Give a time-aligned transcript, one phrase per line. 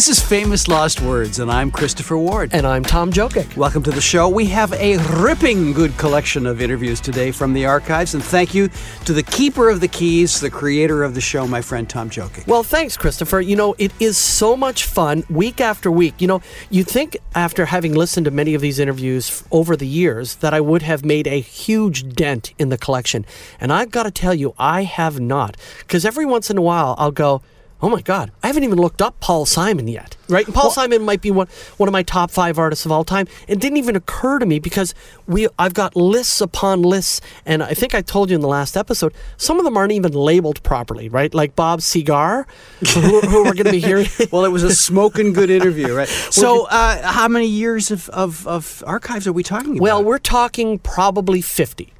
[0.00, 2.54] This is Famous Lost Words, and I'm Christopher Ward.
[2.54, 3.54] And I'm Tom Jokic.
[3.54, 4.30] Welcome to the show.
[4.30, 8.70] We have a ripping good collection of interviews today from the archives, and thank you
[9.04, 12.46] to the keeper of the keys, the creator of the show, my friend Tom Jokic.
[12.46, 13.42] Well, thanks, Christopher.
[13.42, 16.18] You know, it is so much fun week after week.
[16.18, 16.40] You know,
[16.70, 20.62] you think after having listened to many of these interviews over the years that I
[20.62, 23.26] would have made a huge dent in the collection.
[23.60, 25.58] And I've got to tell you, I have not.
[25.80, 27.42] Because every once in a while, I'll go,
[27.82, 30.16] oh my God, I haven't even looked up Paul Simon yet.
[30.28, 30.46] Right?
[30.46, 33.04] And Paul well, Simon might be one, one of my top five artists of all
[33.04, 33.26] time.
[33.48, 34.94] It didn't even occur to me because
[35.26, 38.76] we I've got lists upon lists, and I think I told you in the last
[38.76, 41.32] episode, some of them aren't even labeled properly, right?
[41.34, 42.46] Like Bob Seger,
[42.94, 44.06] who, who we're going to be hearing.
[44.30, 46.08] well, it was a smoking good interview, right?
[46.30, 49.82] So, uh, how many years of, of, of archives are we talking about?
[49.82, 51.92] Well, we're talking probably 50.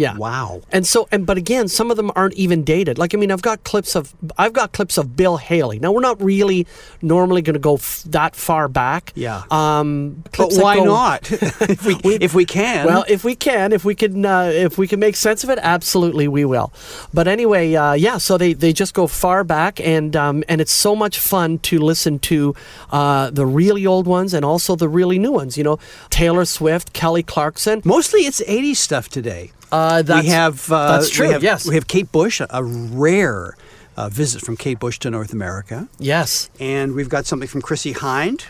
[0.00, 0.16] Yeah.
[0.16, 0.62] Wow.
[0.72, 2.96] And so, and but again, some of them aren't even dated.
[2.96, 5.78] Like, I mean, I've got clips of, I've got clips of Bill Haley.
[5.78, 6.66] Now, we're not really
[7.02, 9.12] normally going to go f- that far back.
[9.14, 9.42] Yeah.
[9.50, 11.30] Um, but why go, not?
[11.32, 12.86] if we, we, if we can.
[12.86, 15.58] Well, if we can, if we can, uh, if we can make sense of it,
[15.60, 16.72] absolutely we will.
[17.12, 18.16] But anyway, uh, yeah.
[18.16, 21.78] So they, they just go far back, and um, and it's so much fun to
[21.78, 22.54] listen to
[22.90, 25.58] uh, the really old ones and also the really new ones.
[25.58, 27.82] You know, Taylor Swift, Kelly Clarkson.
[27.84, 29.52] Mostly it's '80s stuff today.
[29.72, 31.28] Uh, we have uh, that's true.
[31.28, 33.56] We have, yes, we have Kate Bush, a rare
[33.96, 35.88] uh, visit from Kate Bush to North America.
[35.98, 38.46] Yes, and we've got something from Chrissie Hynde.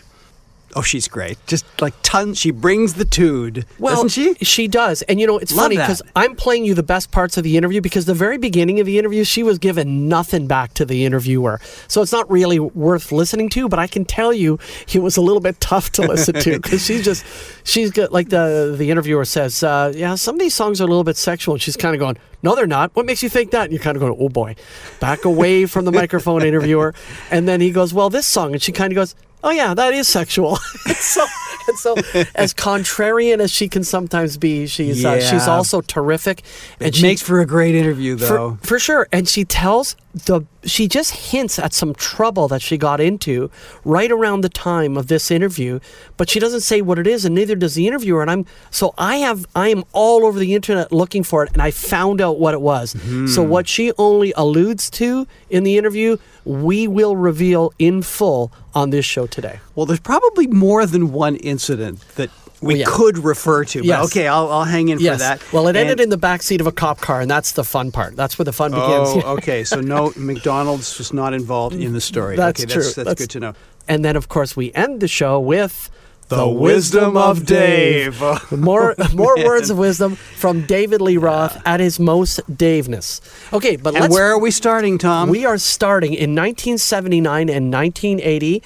[0.75, 1.37] Oh, she's great.
[1.47, 2.37] Just like tons.
[2.37, 4.33] She brings the tude, well, doesn't she?
[4.45, 5.01] She does.
[5.03, 7.57] And you know, it's Love funny because I'm playing you the best parts of the
[7.57, 11.05] interview because the very beginning of the interview, she was given nothing back to the
[11.05, 11.59] interviewer.
[11.87, 14.59] So it's not really worth listening to, but I can tell you
[14.91, 17.25] it was a little bit tough to listen to because she's just,
[17.63, 20.87] she's got, like the, the interviewer says, uh, yeah, some of these songs are a
[20.87, 21.55] little bit sexual.
[21.55, 22.95] And she's kind of going, no, they're not.
[22.95, 23.65] What makes you think that?
[23.65, 24.55] And you're kind of going, oh boy,
[24.99, 26.93] back away from the microphone interviewer.
[27.29, 28.53] And then he goes, well, this song.
[28.53, 30.55] And she kind of goes, oh yeah, that is sexual.
[30.95, 31.25] so,
[31.67, 31.95] and so,
[32.35, 35.11] as contrarian as she can sometimes be, she's yeah.
[35.11, 36.43] uh, she's also terrific.
[36.79, 39.07] And it she makes for a great interview, though, for, for sure.
[39.11, 43.49] And she tells the she just hints at some trouble that she got into
[43.83, 45.79] right around the time of this interview,
[46.17, 48.21] but she doesn't say what it is, and neither does the interviewer.
[48.21, 51.61] And I'm so I have I am all over the internet looking for it, and
[51.61, 52.93] I found out what it was.
[52.93, 53.27] Mm-hmm.
[53.27, 58.89] So what she only alludes to in the interview, we will reveal in full on
[58.89, 59.59] this show today.
[59.75, 62.29] Well, there's probably more than one incident that
[62.61, 62.85] we yeah.
[62.87, 63.83] could refer to.
[63.83, 64.05] Yes.
[64.05, 65.15] okay, I'll, I'll hang in yes.
[65.15, 65.53] for that.
[65.53, 67.91] Well, it ended in the back seat of a cop car, and that's the fun
[67.91, 68.15] part.
[68.15, 69.25] That's where the fun oh, begins.
[69.25, 69.63] Oh, okay.
[69.63, 72.35] So no, McDonald's was not involved in the story.
[72.35, 72.83] That's okay, true.
[72.83, 73.53] That's, that's, that's, good to know.
[73.87, 75.89] And then, of course, we end the show with.
[76.27, 78.17] The, the wisdom, wisdom of Dave.
[78.17, 78.51] Dave.
[78.57, 81.73] more oh, more words of wisdom from David Lee Roth yeah.
[81.73, 83.19] at his most Daveness.
[83.51, 85.27] Okay, but and where are we starting, Tom?
[85.27, 88.63] We are starting in 1979 and 1980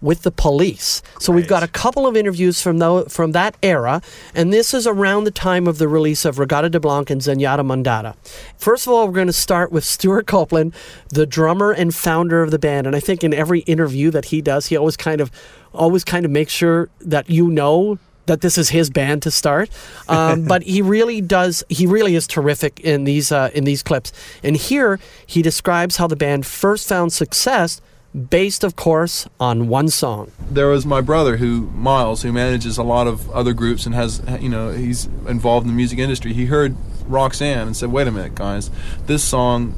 [0.00, 1.02] with the police.
[1.18, 4.02] So we've got a couple of interviews from the, from that era,
[4.34, 7.64] and this is around the time of the release of Reggatta de Blanc and Zenyatta
[7.64, 8.14] Mondatta.
[8.58, 10.74] First of all, we're going to start with Stewart Copeland,
[11.08, 14.40] the drummer and founder of the band, and I think in every interview that he
[14.40, 15.30] does, he always kind of
[15.72, 19.70] always kind of makes sure that you know that this is his band to start.
[20.08, 21.64] Um, but he really does.
[21.68, 24.12] He really is terrific in these uh, in these clips.
[24.42, 27.80] And here he describes how the band first found success
[28.16, 30.32] based, of course, on one song.
[30.50, 34.22] There was my brother, who Miles, who manages a lot of other groups and has,
[34.40, 36.32] you know, he's involved in the music industry.
[36.32, 38.70] He heard Roxanne and said, "Wait a minute, guys,
[39.06, 39.74] this song."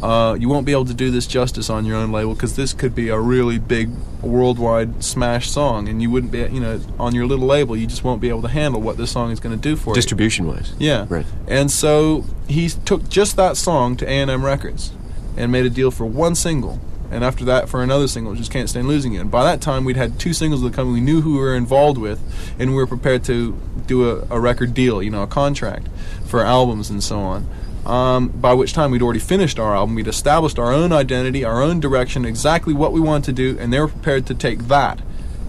[0.00, 2.72] Uh, you won't be able to do this justice on your own label because this
[2.72, 3.90] could be a really big
[4.22, 8.04] worldwide smash song, and you wouldn't be, you know, on your little label, you just
[8.04, 10.52] won't be able to handle what this song is going to do for Distribution you.
[10.52, 10.80] Distribution wise.
[10.80, 11.06] Yeah.
[11.08, 11.26] Right.
[11.48, 14.92] And so he took just that song to A&M Records
[15.36, 16.78] and made a deal for one single
[17.10, 19.18] and after that for another single, just can't stand losing it.
[19.18, 20.92] And by that time, we'd had two singles that come.
[20.92, 22.20] We knew who we were involved with,
[22.58, 25.88] and we were prepared to do a, a record deal, you know, a contract
[26.26, 27.48] for albums and so on.
[27.86, 31.62] Um, by which time we'd already finished our album, we'd established our own identity, our
[31.62, 35.00] own direction, exactly what we wanted to do, and they were prepared to take that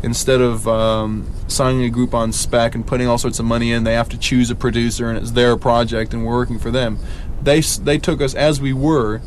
[0.02, 3.84] instead of um, signing a group on spec and putting all sorts of money in.
[3.84, 7.00] They have to choose a producer, and it's their project, and we're working for them.
[7.42, 9.22] They they took us as we were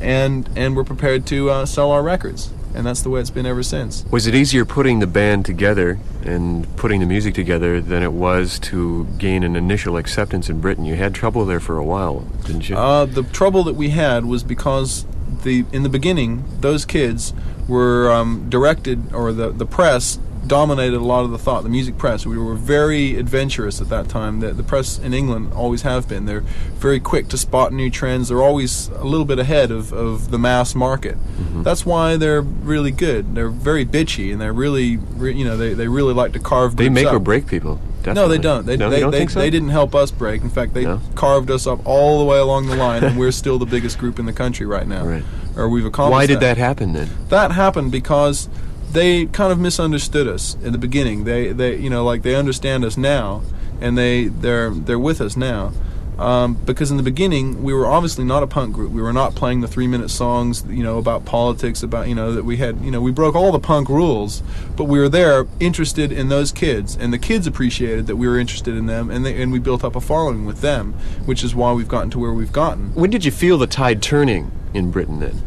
[0.00, 3.46] and and we're prepared to uh, sell our records and that's the way it's been
[3.46, 4.04] ever since.
[4.10, 8.58] Was it easier putting the band together and putting the music together than it was
[8.58, 10.84] to gain an initial acceptance in Britain?
[10.84, 12.76] You had trouble there for a while, didn't you?
[12.76, 15.06] Uh, the trouble that we had was because
[15.42, 17.32] the in the beginning those kids
[17.66, 21.62] were um, directed, or the the press dominated a lot of the thought.
[21.62, 22.24] The music press.
[22.26, 24.40] We were very adventurous at that time.
[24.40, 26.26] The, the press in England always have been.
[26.26, 26.40] They're
[26.76, 28.28] very quick to spot new trends.
[28.28, 31.16] They're always a little bit ahead of, of the mass market.
[31.16, 31.62] Mm-hmm.
[31.62, 33.34] That's why they're really good.
[33.34, 36.76] They're very bitchy, and they're really, re, you know, they, they really like to carve.
[36.76, 37.14] They make up.
[37.14, 37.80] or break people.
[38.06, 38.66] No, they don't.
[38.66, 39.40] They, no, they, don't they, think so?
[39.40, 40.42] they didn't help us break.
[40.42, 41.00] In fact, they No?
[41.16, 44.20] carved us up all the way along the line, and we're still the biggest group
[44.20, 45.04] in the country right now.
[45.04, 45.24] Right.
[45.56, 46.12] Or we've accomplished.
[46.12, 47.08] Why did that happen then?
[47.30, 48.48] That happened because
[48.96, 51.24] they kind of misunderstood us in the beginning.
[51.24, 53.42] They, they, you know, like they understand us now,
[53.80, 55.72] and they, they're, they're with us now.
[56.18, 58.90] Um, because in the beginning, we were obviously not a punk group.
[58.90, 62.46] We were not playing the three-minute songs, you know, about politics, about you know that
[62.46, 64.42] we had, you know, we broke all the punk rules.
[64.76, 68.38] But we were there, interested in those kids, and the kids appreciated that we were
[68.38, 70.94] interested in them, and they, and we built up a following with them,
[71.26, 72.94] which is why we've gotten to where we've gotten.
[72.94, 75.42] When did you feel the tide turning in Britain then?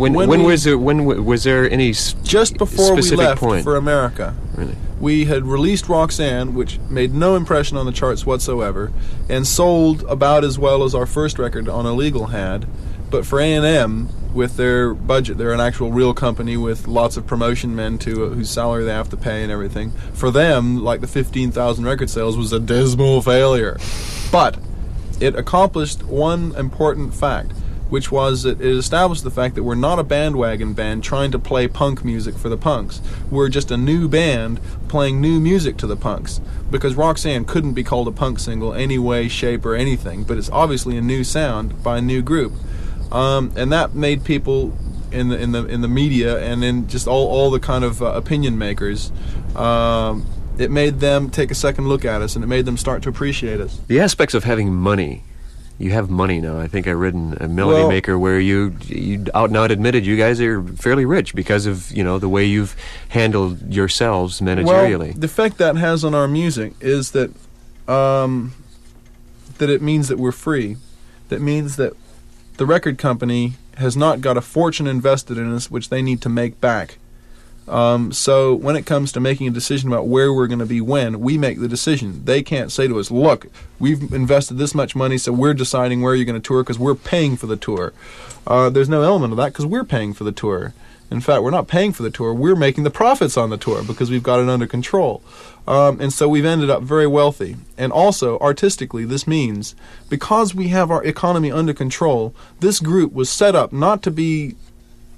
[0.00, 1.92] When, When when, we- was there when was there any
[2.22, 3.64] Just before we specific left point?
[3.64, 4.74] for America, really?
[4.98, 8.92] we had released Roxanne, which made no impression on the charts whatsoever,
[9.28, 12.66] and sold about as well as our first record on Illegal had.
[13.10, 17.76] But for A&M, with their budget, they're an actual real company with lots of promotion
[17.76, 19.90] men to uh, whose salary they have to pay and everything.
[20.14, 23.76] For them, like the 15,000 record sales was a dismal failure.
[24.32, 24.56] But
[25.20, 27.52] it accomplished one important fact,
[27.90, 31.68] which was it established the fact that we're not a bandwagon band trying to play
[31.68, 33.02] punk music for the punks.
[33.30, 36.40] We're just a new band playing new music to the punks.
[36.70, 40.50] Because Roxanne couldn't be called a punk single any way, shape, or anything, but it's
[40.50, 42.52] obviously a new sound by a new group.
[43.10, 44.76] Um, and that made people
[45.10, 48.02] in the in the in the media and in just all all the kind of
[48.02, 49.10] uh, opinion makers.
[49.56, 50.26] Um,
[50.58, 53.08] it made them take a second look at us, and it made them start to
[53.08, 53.80] appreciate us.
[53.86, 55.24] The aspects of having money.
[55.80, 56.60] You have money now.
[56.60, 59.70] I think I read in a Melody Well- Maker where you you out and out
[59.70, 62.76] admitted you guys are fairly rich because of you know the way you've
[63.08, 65.12] handled yourselves managerially.
[65.12, 67.30] Well, the effect that has on our music is that
[67.88, 68.52] um,
[69.56, 70.76] that it means that we're free.
[71.30, 71.94] That means that
[72.58, 76.28] the record company has not got a fortune invested in us, which they need to
[76.28, 76.98] make back.
[77.70, 80.80] Um, so when it comes to making a decision about where we're going to be
[80.80, 82.24] when, we make the decision.
[82.24, 83.46] They can't say to us, "Look,
[83.78, 86.96] we've invested this much money, so we're deciding where you're going to tour because we're
[86.96, 87.92] paying for the tour."
[88.46, 90.74] Uh, there's no element of that because we're paying for the tour.
[91.10, 93.84] In fact, we're not paying for the tour; we're making the profits on the tour
[93.84, 95.22] because we've got it under control.
[95.68, 97.56] Um, and so we've ended up very wealthy.
[97.78, 99.76] And also, artistically, this means
[100.08, 104.56] because we have our economy under control, this group was set up not to be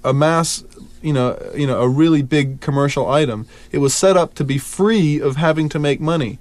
[0.04, 0.64] a mass
[1.02, 3.46] you know you know a really big commercial item.
[3.70, 6.38] It was set up to be free of having to make money.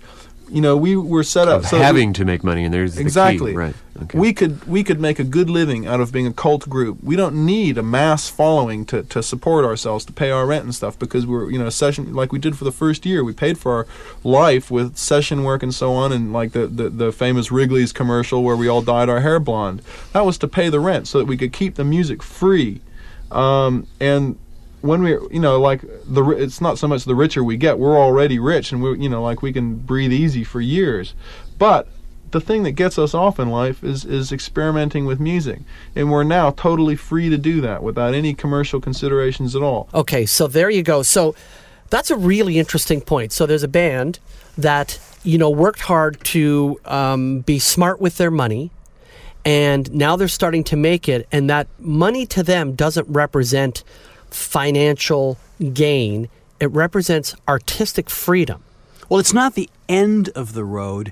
[0.50, 2.74] You know we were set up of so that we- having to make money, and
[2.74, 3.52] there's the exactly.
[3.52, 3.76] key, right?
[4.04, 4.18] Okay.
[4.18, 7.04] we could we could make a good living out of being a cult group.
[7.04, 10.74] We don't need a mass following to, to support ourselves to pay our rent and
[10.76, 13.58] stuff because we're you know session like we did for the first year we paid
[13.58, 13.88] for our
[14.24, 18.44] life with session work and so on and like the, the, the famous wrigley's commercial
[18.44, 19.82] where we all dyed our hair blonde.
[20.14, 22.82] That was to pay the rent so that we could keep the music free
[23.32, 24.38] um, and
[24.82, 27.98] when we you know like the it's not so much the richer we get we're
[27.98, 31.14] already rich and we you know like we can breathe easy for years
[31.60, 31.88] but
[32.32, 35.60] the thing that gets us off in life is is experimenting with music
[35.96, 40.26] and we're now totally free to do that without any commercial considerations at all Okay,
[40.26, 41.04] so there you go.
[41.04, 41.36] So
[41.90, 43.32] that's a really interesting point.
[43.32, 44.20] So there's a band
[44.58, 48.72] that you know worked hard to um, be smart with their money,
[49.46, 53.84] and now they're starting to make it, and that money to them doesn't represent
[54.30, 55.38] financial
[55.74, 56.30] gain.
[56.60, 58.64] It represents artistic freedom.
[59.10, 61.12] Well, it's not the end of the road.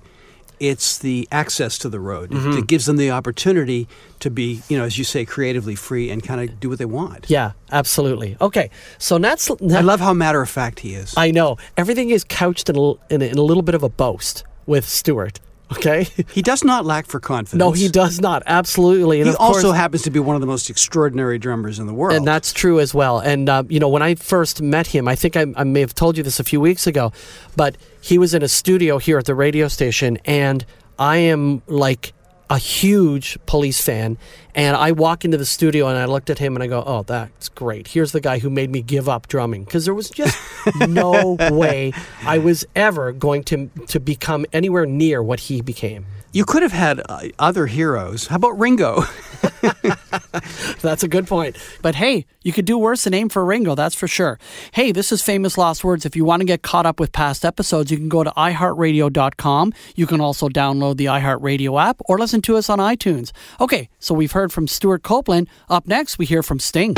[0.60, 2.52] It's the access to the road mm-hmm.
[2.52, 3.88] that gives them the opportunity
[4.20, 6.86] to be, you know, as you say, creatively free and kind of do what they
[6.86, 7.30] want.
[7.30, 8.36] Yeah, absolutely.
[8.42, 9.50] Okay, so that's.
[9.50, 11.14] I love how matter of fact he is.
[11.16, 13.90] I know everything is couched in a, in a, in a little bit of a
[13.90, 15.40] boast with Stewart.
[15.74, 16.04] Okay.
[16.34, 17.60] he does not lack for confidence.
[17.60, 18.44] no, he does not.
[18.46, 19.20] Absolutely.
[19.22, 21.88] And He of course, also happens to be one of the most extraordinary drummers in
[21.88, 22.16] the world.
[22.16, 23.20] And that's true as well.
[23.20, 25.94] And, uh, you know, when I first met him, I think I, I may have
[25.94, 27.12] told you this a few weeks ago,
[27.56, 30.66] but he was in a studio here at the radio station, and
[30.98, 32.14] I am like
[32.50, 34.18] a huge police fan.
[34.56, 37.04] And I walk into the studio and I looked at him and I go, oh,
[37.04, 37.88] that's great.
[37.90, 39.64] Here's the guy who made me give up drumming.
[39.64, 40.38] Because there was just
[40.88, 41.94] no way
[42.26, 46.06] I was ever going to, to become anywhere near what he became.
[46.32, 48.28] You could have had uh, other heroes.
[48.28, 49.04] How about Ringo?
[50.82, 51.58] That's a good point.
[51.82, 54.40] But hey, you could do worse than aim for Ringo, that's for sure.
[54.72, 56.06] Hey, this is Famous Lost Words.
[56.06, 59.74] If you want to get caught up with past episodes, you can go to iHeartRadio.com.
[59.96, 63.32] You can also download the iHeartRadio app or listen to us on iTunes.
[63.60, 65.50] Okay, so we've heard from Stewart Copeland.
[65.68, 66.96] Up next, we hear from Sting.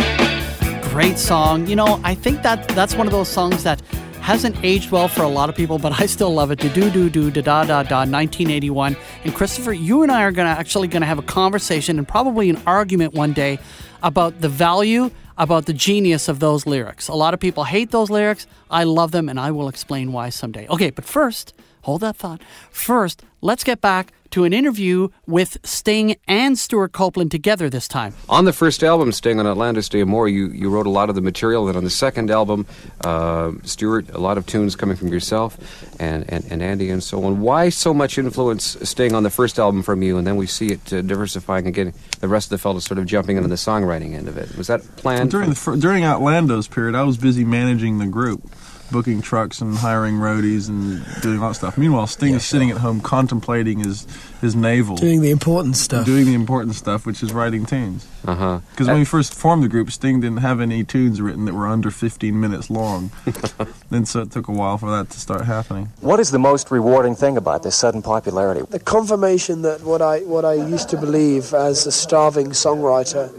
[0.83, 1.67] Great song.
[1.67, 3.81] You know, I think that that's one of those songs that
[4.22, 6.60] hasn't aged well for a lot of people, but I still love it.
[6.60, 8.96] Do do do do da da da da 1981.
[9.24, 12.62] And Christopher, you and I are gonna actually gonna have a conversation and probably an
[12.66, 13.60] argument one day
[14.04, 17.08] about the value, about the genius of those lyrics.
[17.08, 18.48] A lot of people hate those lyrics.
[18.70, 20.68] I love them, and I will explain why someday.
[20.68, 22.42] Okay, but first, hold that thought.
[22.70, 28.13] First, let's get back to an interview with Sting and Stewart Copeland together this time.
[28.29, 31.21] On the first album, Sting on Outlandos d'Amour, you, you wrote a lot of the
[31.21, 31.65] material.
[31.65, 32.65] Then on the second album,
[33.03, 35.57] uh, Stewart, a lot of tunes coming from yourself
[36.00, 37.41] and, and, and Andy and so on.
[37.41, 40.67] Why so much influence Sting on the first album from you, and then we see
[40.67, 44.13] it uh, diversifying again, the rest of the fellows sort of jumping into the songwriting
[44.15, 44.55] end of it?
[44.57, 45.31] Was that planned?
[45.31, 48.50] During the fir- during Outlandos period, I was busy managing the group,
[48.91, 51.77] booking trucks and hiring roadies and doing all that stuff.
[51.77, 54.05] Meanwhile, Sting is sitting at home contemplating his
[54.41, 56.03] his navel, Doing the important stuff.
[56.05, 58.07] doing the important stuff, which is writing tunes.
[58.25, 58.60] Uh huh.
[58.71, 61.67] Because when we first formed the group, Sting didn't have any tunes written that were
[61.67, 63.12] under 15 minutes long.
[63.91, 65.89] and so it took a while for that to start happening.
[66.01, 68.62] What is the most rewarding thing about this sudden popularity?
[68.69, 73.29] the confirmation that what I what I used to believe as a starving songwriter,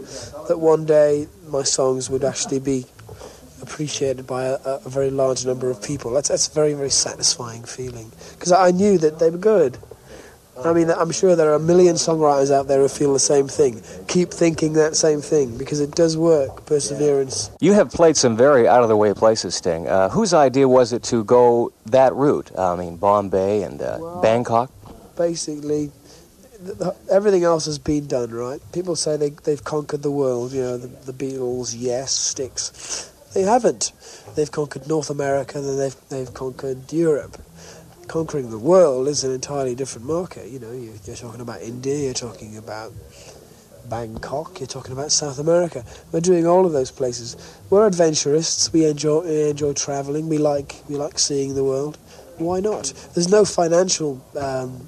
[0.47, 2.85] that one day my songs would actually be
[3.63, 6.11] appreciated by a, a very large number of people.
[6.11, 9.77] That's that's a very very satisfying feeling because I knew that they were good.
[10.63, 13.47] I mean, I'm sure there are a million songwriters out there who feel the same
[13.47, 13.81] thing.
[14.07, 16.67] Keep thinking that same thing because it does work.
[16.67, 17.49] Perseverance.
[17.59, 19.87] You have played some very out of the way places, Sting.
[19.87, 22.51] Uh, whose idea was it to go that route?
[22.55, 24.69] I mean, Bombay and uh, Bangkok?
[25.17, 25.91] basically
[26.65, 30.51] th- th- everything else has been done right people say they, they've conquered the world
[30.51, 33.91] you know the, the beatles yes sticks they haven't
[34.35, 37.37] they've conquered north america they've, they've conquered europe
[38.07, 42.05] conquering the world is an entirely different market you know you, you're talking about india
[42.05, 42.91] you're talking about
[43.89, 45.83] Bangkok, you're talking about South America.
[46.11, 47.35] We're doing all of those places.
[47.69, 48.71] We're adventurists.
[48.71, 50.29] We enjoy we enjoy traveling.
[50.29, 51.97] We like we like seeing the world.
[52.37, 52.93] Why not?
[53.13, 54.87] There's no financial um,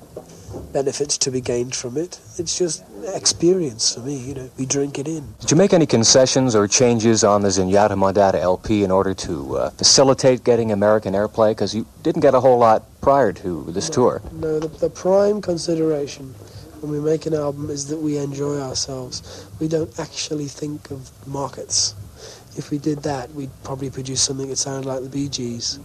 [0.74, 2.20] benefits to be gained from it.
[2.38, 2.84] It's just
[3.14, 4.18] experience for me.
[4.18, 5.34] You know, we drink it in.
[5.40, 9.58] Did you make any concessions or changes on the Zenyatta Mondatta LP in order to
[9.58, 11.52] uh, facilitate getting American airplay?
[11.52, 14.22] Because you didn't get a whole lot prior to this tour.
[14.34, 16.34] No, the, the prime consideration
[16.82, 19.48] when we make an album is that we enjoy ourselves.
[19.60, 21.96] We don't actually think of markets.
[22.58, 25.80] If we did that, we'd probably produce something that sounded like the Bee Gees.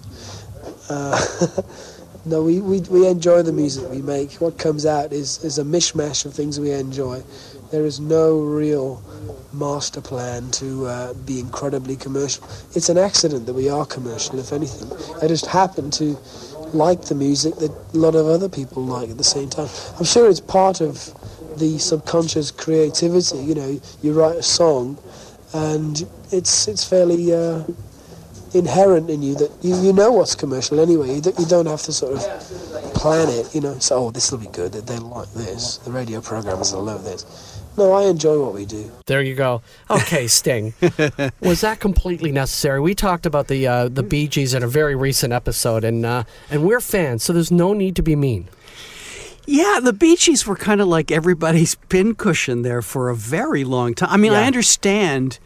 [0.89, 1.19] Uh,
[2.25, 4.33] no, we, we, we enjoy the music we make.
[4.35, 7.23] What comes out is, is a mishmash of things we enjoy.
[7.71, 9.03] There is no real
[9.53, 12.47] master plan to uh, be incredibly commercial.
[12.75, 14.91] It's an accident that we are commercial, if anything.
[15.23, 16.19] I just happen to
[16.73, 19.69] like the music that a lot of other people like at the same time.
[19.99, 21.15] I'm sure it's part of
[21.59, 23.39] the subconscious creativity.
[23.39, 24.99] You know, you write a song,
[25.53, 27.65] and it's it's fairly uh,
[28.55, 31.15] inherent in you that you, you know what's commercial anyway.
[31.15, 33.55] You, don't- you don't have to sort of plan it.
[33.55, 34.73] You know, so oh, this will be good.
[34.73, 35.79] They like this.
[35.79, 37.25] The radio programmers will love this.
[37.77, 38.91] No, I enjoy what we do.
[39.07, 39.63] There you go.
[39.89, 40.75] Okay, Sting.
[41.41, 42.81] was that completely necessary?
[42.81, 46.25] We talked about the uh, the Bee Gees in a very recent episode, and uh,
[46.51, 48.49] and we're fans, so there's no need to be mean.
[49.47, 53.95] Yeah, the Bee Gees were kind of like everybody's pincushion there for a very long
[53.95, 54.11] time.
[54.11, 55.39] I mean, I understand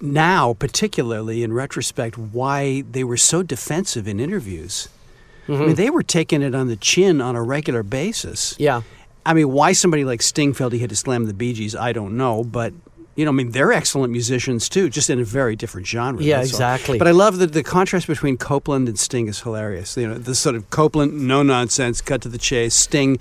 [0.00, 4.88] now, particularly in retrospect, why they were so defensive in interviews.
[5.48, 5.66] I Mm-hmm.
[5.66, 8.54] mean, they were taking it on the chin on a regular basis.
[8.58, 8.82] Yeah.
[9.26, 11.92] I mean, why somebody like Sting felt he had to slam the Bee Gees, I
[11.92, 12.72] don't know, but.
[13.16, 16.22] You know, I mean, they're excellent musicians too, just in a very different genre.
[16.22, 16.56] Yeah, that's all.
[16.60, 16.96] exactly.
[16.98, 19.94] But I love that the contrast between Copeland and Sting is hilarious.
[19.96, 22.74] You know, the sort of Copeland, no nonsense, cut to the chase.
[22.74, 23.18] Sting,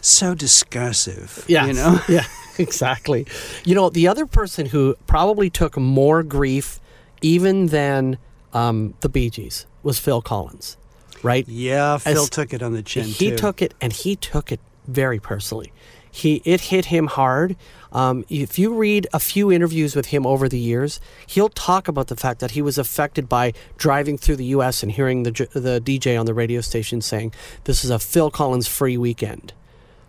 [0.00, 1.44] so discursive.
[1.48, 1.66] Yeah.
[1.66, 1.98] you know.
[2.08, 2.24] yeah,
[2.62, 3.26] exactly.
[3.64, 6.80] You know, the other person who probably took more grief
[7.20, 8.18] even than
[8.52, 10.76] um, the Bee Gees was Phil Collins,
[11.22, 11.46] right?
[11.48, 13.36] Yeah, Phil As- took it on the chin he too.
[13.36, 15.72] took it and he took it very personally
[16.12, 17.56] he it hit him hard
[17.90, 22.08] um, if you read a few interviews with him over the years he'll talk about
[22.08, 25.80] the fact that he was affected by driving through the us and hearing the, the
[25.80, 27.32] dj on the radio station saying
[27.64, 29.52] this is a phil collins free weekend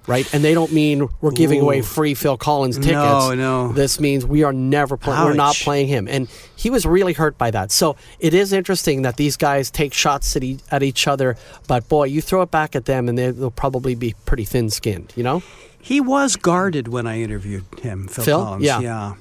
[0.08, 3.72] right and they don't mean we're giving away free phil collins tickets No, no.
[3.74, 7.38] this means we are never playing we're not playing him and he was really hurt
[7.38, 11.08] by that so it is interesting that these guys take shots at, e- at each
[11.08, 14.46] other but boy you throw it back at them and they- they'll probably be pretty
[14.46, 15.42] thin skinned you know
[15.82, 18.40] He was guarded when I interviewed him, Phil, Phil?
[18.40, 18.64] Collins.
[18.64, 18.80] Yeah.
[18.80, 19.14] yeah.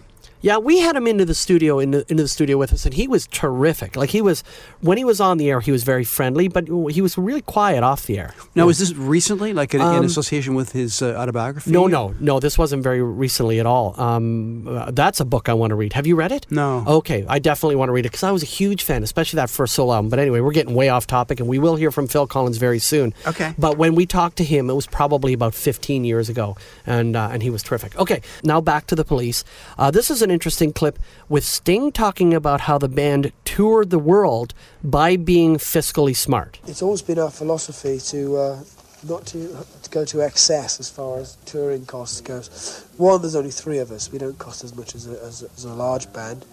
[0.42, 3.06] Yeah, we had him into the studio into, into the studio with us, and he
[3.08, 3.96] was terrific.
[3.96, 4.42] Like he was
[4.80, 7.82] when he was on the air, he was very friendly, but he was really quiet
[7.84, 8.34] off the air.
[8.54, 11.70] Now, was this recently, like in, in Um, association with his uh, autobiography?
[11.70, 12.40] No, no, no.
[12.40, 13.94] This wasn't very recently at all.
[14.00, 15.92] Um, uh, that's a book I want to read.
[15.92, 16.46] Have you read it?
[16.50, 16.84] No.
[16.86, 19.48] Okay, I definitely want to read it because I was a huge fan, especially that
[19.50, 20.10] first solo album.
[20.10, 22.80] But anyway, we're getting way off topic, and we will hear from Phil Collins very
[22.80, 23.14] soon.
[23.26, 23.54] Okay.
[23.56, 27.28] But when we talked to him, it was probably about 15 years ago, and uh,
[27.32, 27.96] and he was terrific.
[27.96, 29.44] Okay, now back to the police.
[29.78, 30.98] Uh, this is an interesting clip
[31.28, 36.58] with Sting talking about how the band toured the world by being fiscally smart.
[36.66, 38.60] It's always been our philosophy to uh,
[39.08, 42.86] not to, to go to excess as far as touring costs goes.
[42.96, 44.12] One, there's only three of us.
[44.12, 46.44] We don't cost as much as a, as, as a large band.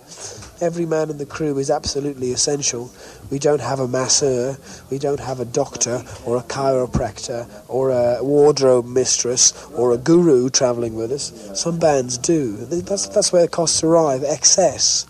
[0.62, 2.92] Every man in the crew is absolutely essential.
[3.30, 4.58] We don't have a masseur,
[4.90, 10.50] we don't have a doctor or a chiropractor or a wardrobe mistress or a guru
[10.50, 11.60] travelling with us.
[11.60, 12.58] Some bands do.
[12.58, 15.06] That's, that's where the costs arrive, excess.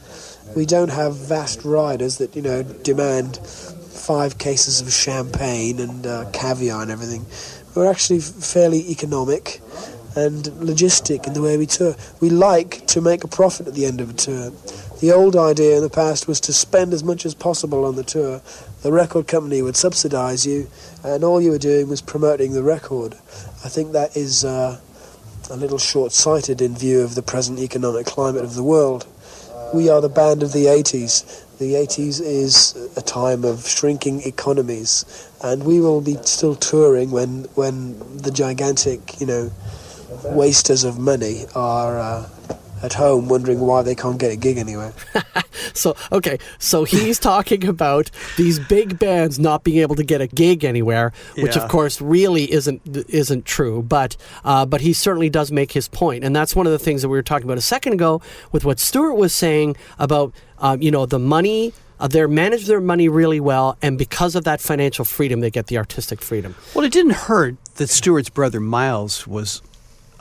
[0.56, 3.40] We don't have vast riders that, you know, demand
[4.10, 7.24] five cases of champagne and uh, caviar and everything.
[7.76, 9.62] We're actually fairly economic
[10.16, 11.96] and logistic in the way we tour.
[12.20, 14.50] We like to make a profit at the end of a tour.
[15.00, 18.04] The old idea in the past was to spend as much as possible on the
[18.04, 18.42] tour.
[18.82, 20.72] The record company would subsidize you,
[21.04, 23.14] and all you were doing was promoting the record.
[23.64, 24.80] I think that is uh,
[25.52, 29.06] a little short sighted in view of the present economic climate of the world.
[29.72, 31.46] We are the band of the 80s.
[31.60, 35.04] The 80s is a time of shrinking economies,
[35.44, 39.52] and we will be still touring when, when the gigantic, you know,
[40.24, 42.30] wasters of money are uh,
[42.82, 44.94] at home wondering why they can't get a gig anywhere.
[45.74, 50.28] So okay, so he's talking about these big bands not being able to get a
[50.28, 51.64] gig anywhere, which Yeah.
[51.64, 53.82] of course really isn't isn't true.
[53.84, 57.02] But uh, but he certainly does make his point, and that's one of the things
[57.02, 58.22] that we were talking about a second ago
[58.52, 61.74] with what Stewart was saying about um, you know the money.
[62.00, 65.68] Uh, they manage their money really well, and because of that financial freedom, they get
[65.68, 66.56] the artistic freedom.
[66.74, 69.62] Well, it didn't hurt that Stewart's brother Miles was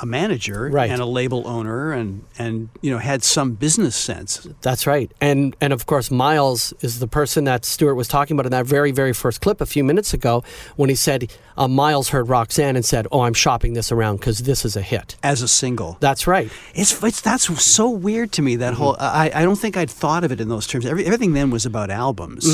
[0.00, 0.90] a manager Right.
[0.90, 4.47] and a label owner and, and you know had some business sense.
[4.62, 5.11] That's right.
[5.21, 8.67] And and of course Miles is the person that Stewart was talking about in that
[8.67, 10.43] very very first clip a few minutes ago
[10.76, 14.38] when he said uh, Miles heard Roxanne and said, "Oh, I'm shopping this around cuz
[14.40, 16.50] this is a hit." As a single, That's right.
[16.75, 18.57] it's, it's that's so weird to me.
[18.57, 20.87] That whole I, I don't think I'd thought of it in those terms.
[20.87, 22.47] Every, everything then was about albums,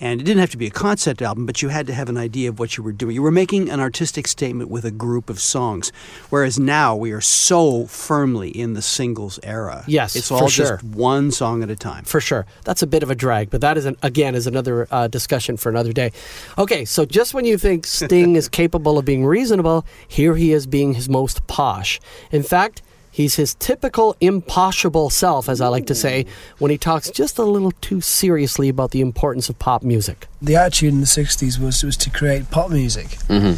[0.00, 2.16] and it didn't have to be a concept album, but you had to have an
[2.16, 3.14] idea of what you were doing.
[3.14, 5.92] You were making an artistic statement with a group of songs,
[6.30, 9.84] whereas now we are so firmly in the singles era.
[9.86, 10.76] Yes, it's all sure.
[10.78, 12.04] just one song at a time.
[12.04, 12.46] For sure.
[12.64, 15.56] That's a bit of a drag, but that is an, again is another uh, discussion
[15.56, 16.12] for another day.
[16.58, 20.66] Okay, so just when you think Sting is capable of being reasonable, here he is
[20.66, 22.00] being his most posh.
[22.30, 22.82] In fact,
[23.14, 26.26] he's his typical impossible self, as I like to say,
[26.58, 30.26] when he talks just a little too seriously about the importance of pop music.
[30.42, 33.06] the attitude in the 60s was, was to create pop music.
[33.28, 33.54] Mm-hmm.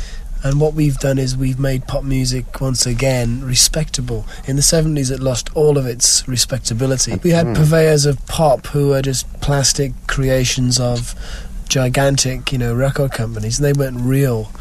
[0.46, 4.26] And what we've done is we've made pop music once again respectable.
[4.46, 7.16] In the 70s, it lost all of its respectability.
[7.24, 7.56] We had mm.
[7.56, 11.14] purveyors of pop who were just plastic creations of
[11.68, 13.58] gigantic, you know, record companies.
[13.58, 14.52] And they weren't real.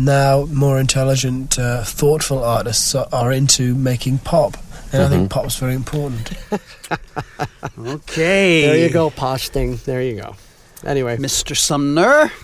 [0.00, 4.56] Now, more intelligent, uh, thoughtful artists are, are into making pop.
[4.92, 6.32] And I think pop's very important.
[7.78, 9.76] Okay, There you go, posh Sting.
[9.84, 10.36] There you go.
[10.84, 11.56] Anyway, Mr.
[11.56, 12.32] Sumner.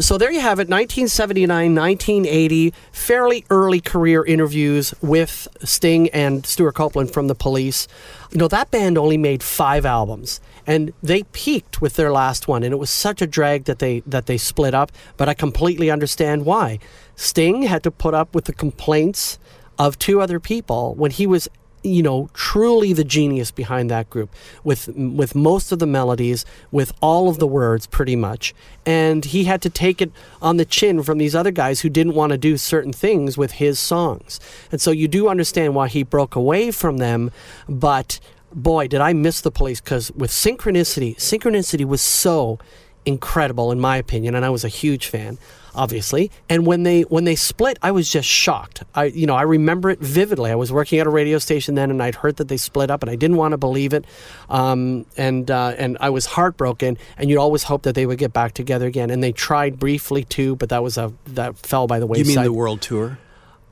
[0.00, 6.74] So there you have it 1979, 1980, fairly early career interviews with Sting and Stewart
[6.74, 7.86] Copeland from the police.
[8.30, 10.40] You know, that band only made five albums.
[10.66, 14.00] And they peaked with their last one, and it was such a drag that they
[14.06, 14.92] that they split up.
[15.16, 16.78] But I completely understand why.
[17.16, 19.38] Sting had to put up with the complaints
[19.78, 21.48] of two other people when he was
[21.82, 24.30] you know truly the genius behind that group
[24.64, 28.54] with with most of the melodies with all of the words pretty much.
[28.84, 30.10] And he had to take it
[30.40, 33.52] on the chin from these other guys who didn't want to do certain things with
[33.52, 34.40] his songs.
[34.72, 37.30] And so you do understand why he broke away from them
[37.68, 38.20] but
[38.52, 42.58] boy did I miss the police cuz with synchronicity synchronicity was so
[43.04, 45.38] incredible in my opinion and I was a huge fan
[45.78, 49.42] obviously and when they when they split I was just shocked I you know I
[49.42, 52.48] remember it vividly I was working at a radio station then and I'd heard that
[52.48, 54.04] they split up and I didn't want to believe it
[54.50, 58.32] um, and uh, and I was heartbroken and you'd always hope that they would get
[58.32, 61.98] back together again and they tried briefly too but that was a that fell by
[61.98, 62.26] the wayside.
[62.26, 63.18] You mean the world tour?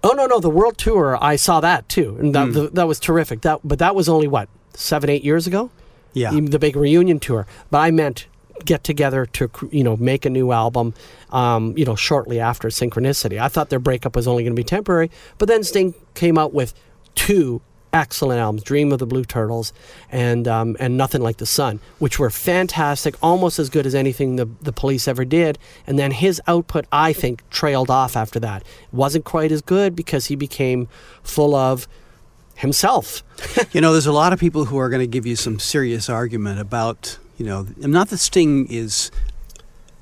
[0.03, 1.19] Oh no, no, the world tour.
[1.21, 3.41] I saw that too, and that th- that was terrific.
[3.41, 5.71] That, but that was only what seven, eight years ago.
[6.13, 6.31] Yeah.
[6.31, 7.47] The big reunion tour.
[7.71, 8.27] But I meant
[8.65, 10.95] get together to you know make a new album.
[11.31, 13.41] Um, you know, shortly after Synchronicity.
[13.41, 16.55] I thought their breakup was only going to be temporary, but then Sting came out
[16.55, 16.73] with
[17.15, 17.61] two
[17.93, 19.73] excellent albums, Dream of the Blue Turtles
[20.11, 24.37] and um, and Nothing Like the Sun, which were fantastic, almost as good as anything
[24.37, 25.59] the the Police ever did.
[25.87, 28.63] And then his output, I think, trailed off after that.
[28.63, 30.89] It wasn't quite as good because he became
[31.23, 31.89] full of
[32.57, 33.23] himself.
[33.73, 36.09] you know, there's a lot of people who are going to give you some serious
[36.09, 39.11] argument about, you know, not that Sting is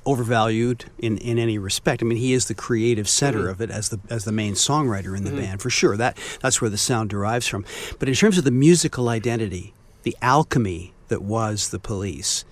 [0.05, 2.03] overvalued in, in any respect.
[2.03, 3.49] I mean, he is the creative center Mm-hmm.
[3.49, 5.97] of it as the as the main songwriter in the band for sure.
[5.97, 7.65] That that's where the sound derives from.
[7.99, 12.45] But in terms of the musical identity, the alchemy that was the Police,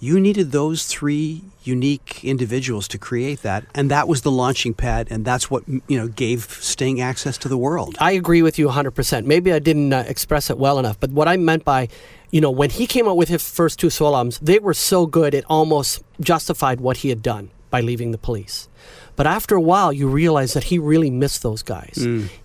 [0.00, 5.06] you needed those three unique individuals to create that, and that was the launching pad,
[5.10, 7.96] and that's what you know gave Sting access to the world.
[8.00, 9.24] I agree with you 100%.
[9.24, 11.88] Maybe I didn't uh, express it well enough, but what I meant by,
[12.30, 15.06] you know, when he came out with his first two solo albums, they were so
[15.06, 18.68] good it almost justified what he had done by leaving the police.
[19.18, 21.94] But after a while, you realize that he really missed those guys.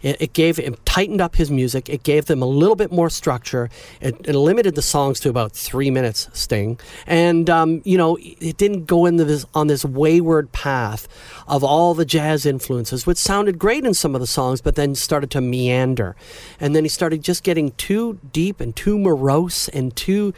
[0.01, 1.87] It, it gave it tightened up his music.
[1.87, 3.69] It gave them a little bit more structure.
[4.01, 6.29] It, it limited the songs to about three minutes.
[6.33, 11.07] Sting, and um, you know, it didn't go into this on this wayward path
[11.47, 14.95] of all the jazz influences, which sounded great in some of the songs, but then
[14.95, 16.15] started to meander,
[16.59, 20.33] and then he started just getting too deep and too morose and too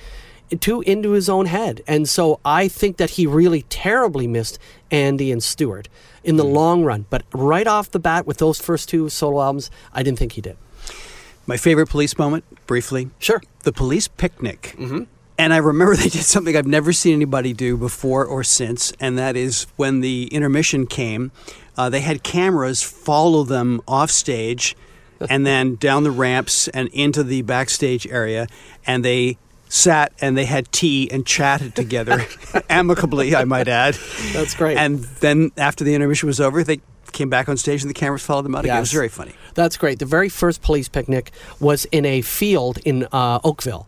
[0.59, 1.81] too into his own head.
[1.87, 4.59] And so I think that he really terribly missed
[4.91, 5.87] Andy and Stewart
[6.23, 7.05] in the long run.
[7.09, 10.41] But right off the bat with those first two solo albums, I didn't think he
[10.41, 10.57] did.
[11.47, 13.09] My favorite police moment, briefly.
[13.19, 13.41] Sure.
[13.63, 14.75] The police picnic.
[14.77, 15.03] Mm-hmm.
[15.37, 19.17] And I remember they did something I've never seen anybody do before or since, and
[19.17, 21.31] that is when the intermission came,
[21.77, 24.75] uh, they had cameras follow them off stage
[25.29, 28.47] and then down the ramps and into the backstage area,
[28.85, 29.37] and they
[29.75, 32.25] sat and they had tea and chatted together
[32.69, 33.95] amicably, I might add.
[34.33, 34.77] That's great.
[34.77, 38.23] And then after the intermission was over, they came back on stage and the cameras
[38.23, 38.77] followed them out again.
[38.77, 39.33] It was very funny.
[39.53, 39.99] That's great.
[39.99, 43.87] The very first police picnic was in a field in uh, Oakville.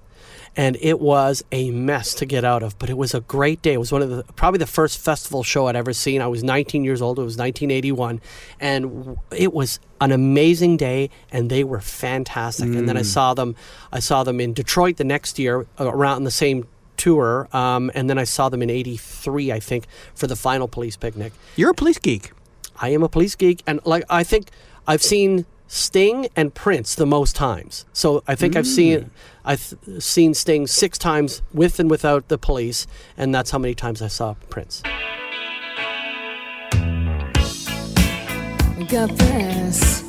[0.58, 3.74] And it was a mess to get out of, but it was a great day.
[3.74, 6.20] It was one of the probably the first festival show I'd ever seen.
[6.20, 7.20] I was 19 years old.
[7.20, 8.20] It was 1981,
[8.60, 11.12] and it was an amazing day.
[11.32, 12.70] And they were fantastic.
[12.70, 13.56] And then I saw them.
[13.91, 16.67] I saw them in Detroit the next year, uh, around the same
[16.98, 17.48] tour.
[17.54, 21.34] Um, and then I saw them in '83, I think, for the final police picnic.
[21.56, 22.32] You're a police geek.
[22.80, 24.50] I am a police geek, and like I think
[24.88, 27.86] I've seen Sting and Prince the most times.
[27.93, 29.10] So I think I've seen mm.
[29.43, 34.01] I've seen Sting six times with and without the police, and that's how many times
[34.01, 34.82] I saw Prince.
[38.89, 40.07] Got this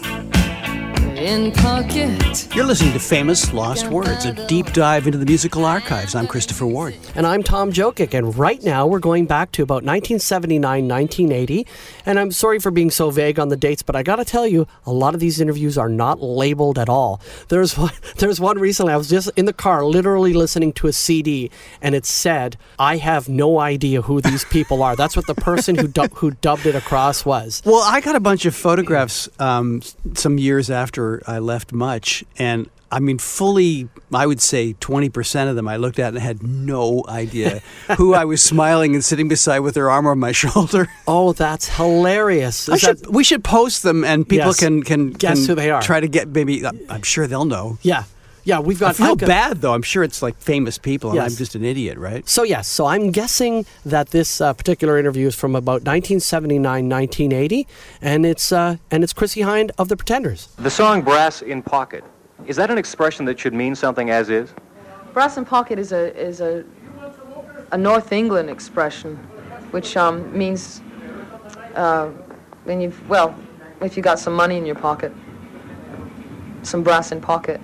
[1.18, 2.54] in pocket.
[2.54, 6.14] You're listening to Famous Lost Words, a deep dive into the musical archives.
[6.14, 6.94] I'm Christopher Ward.
[7.16, 11.66] And I'm Tom Jokic, and right now we're going back to about 1979, 1980.
[12.07, 14.46] And I'm sorry for being so vague on the dates, but I got to tell
[14.46, 17.20] you, a lot of these interviews are not labeled at all.
[17.48, 20.92] There's one, there's one recently, I was just in the car literally listening to a
[20.92, 21.50] CD,
[21.83, 24.94] and it said, I have no idea who these people are.
[24.94, 27.61] That's what the person who, du- who dubbed it across was.
[27.64, 29.83] Well, I got a bunch of photographs um,
[30.14, 35.57] some years after I left Much, and I mean, fully, I would say 20% of
[35.57, 37.61] them I looked at and had no idea
[37.99, 40.88] who I was smiling and sitting beside with their arm on my shoulder.
[41.07, 42.66] Oh, that's hilarious.
[42.68, 44.61] I that- should, we should post them and people Yes.
[44.61, 45.83] can, can, Guess can who they are.
[45.83, 47.77] try to get maybe, I'm sure they'll know.
[47.83, 48.05] yeah.
[48.49, 48.89] Yeah, we've got.
[48.89, 49.75] I feel I've got- bad though.
[49.75, 52.27] I'm sure it's like famous people, and I'm just an idiot, right?
[52.27, 57.67] So yes, so I'm guessing that this uh, particular interview is from about 1979, 1980,
[58.01, 60.49] and it's uh, and it's Chrissie Hynde of the Pretenders.
[60.57, 62.05] The song Brass in Pocket,
[62.47, 64.55] is that an expression that should mean something as is?
[65.13, 66.65] Brass in pocket is a is a
[67.73, 69.17] a North England expression,
[69.73, 70.81] which um, means
[71.75, 72.07] uh,
[72.65, 73.39] when you've well,
[73.83, 75.13] if you got some money in your pocket,
[76.63, 77.61] some brass in pocket.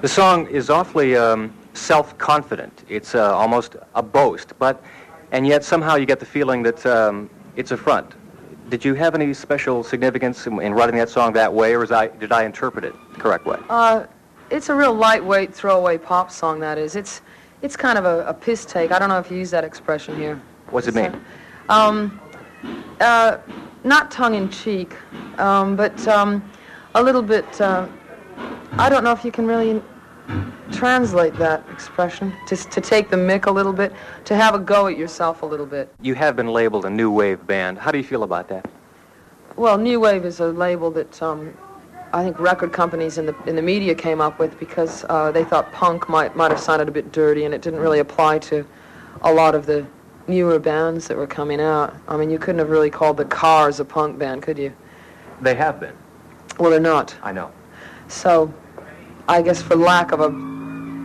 [0.00, 2.84] The song is awfully um, self-confident.
[2.88, 4.80] It's uh, almost a boast, but
[5.32, 8.14] and yet somehow you get the feeling that um, it's a front.
[8.70, 11.90] Did you have any special significance in, in writing that song that way, or is
[11.90, 13.58] I, did I interpret it the correct way?
[13.68, 14.06] Uh,
[14.50, 16.60] it's a real lightweight throwaway pop song.
[16.60, 16.94] That is.
[16.94, 17.20] It's
[17.62, 18.92] it's kind of a, a piss take.
[18.92, 20.40] I don't know if you use that expression here.
[20.70, 21.20] What's it mean?
[21.68, 22.20] Um,
[23.00, 23.38] uh,
[23.82, 24.94] not tongue in cheek,
[25.38, 26.48] um, but um,
[26.94, 27.60] a little bit.
[27.60, 27.88] Uh,
[28.78, 29.82] I don't know if you can really
[30.70, 32.32] translate that expression.
[32.46, 33.92] To, to take the mick a little bit,
[34.24, 35.92] to have a go at yourself a little bit.
[36.00, 37.76] You have been labeled a new wave band.
[37.76, 38.70] How do you feel about that?
[39.56, 41.52] Well, new wave is a label that um,
[42.12, 45.42] I think record companies in the in the media came up with because uh, they
[45.42, 48.64] thought punk might might have sounded a bit dirty, and it didn't really apply to
[49.22, 49.84] a lot of the
[50.28, 51.96] newer bands that were coming out.
[52.06, 54.72] I mean, you couldn't have really called the Cars a punk band, could you?
[55.40, 55.96] They have been.
[56.60, 57.16] Well, they're not.
[57.24, 57.50] I know.
[58.06, 58.54] So
[59.28, 60.48] I guess for lack of a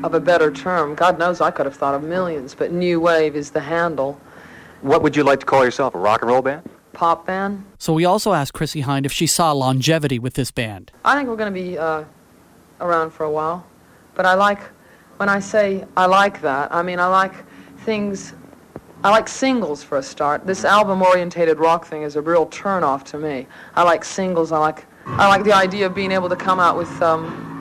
[0.06, 3.36] of a better term, God knows I could have thought of millions, but new wave
[3.36, 4.20] is the handle.
[4.82, 5.94] What would you like to call yourself?
[5.94, 6.70] A rock and roll band?
[6.94, 7.66] Pop band.
[7.78, 10.92] So we also asked Chrissie Hynde if she saw longevity with this band.
[11.04, 12.04] I think we're going to be uh,
[12.80, 13.66] around for a while,
[14.16, 14.60] but I like
[15.18, 16.74] when I say I like that.
[16.74, 17.34] I mean I like
[17.80, 18.34] things.
[19.04, 20.48] I like singles for a start.
[20.48, 23.48] This album-orientated rock thing is a real turn-off to me.
[23.76, 24.54] I like singles.
[24.54, 27.53] I like I like the idea of being able to come out with um,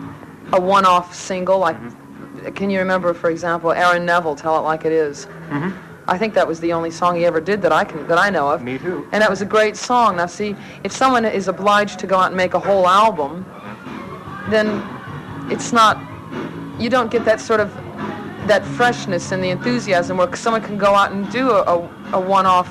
[0.52, 1.58] a one-off single.
[1.58, 2.52] Like, mm-hmm.
[2.52, 5.26] can you remember, for example, Aaron Neville, "Tell It Like It Is"?
[5.48, 5.70] Mm-hmm.
[6.08, 8.28] I think that was the only song he ever did that I can that I
[8.28, 8.62] know of.
[8.62, 9.06] Me too.
[9.12, 10.16] And that was a great song.
[10.16, 13.46] Now, see, if someone is obliged to go out and make a whole album,
[14.48, 14.82] then
[15.50, 15.98] it's not.
[16.80, 17.72] You don't get that sort of
[18.46, 21.78] that freshness and the enthusiasm where someone can go out and do a, a,
[22.14, 22.68] a one-off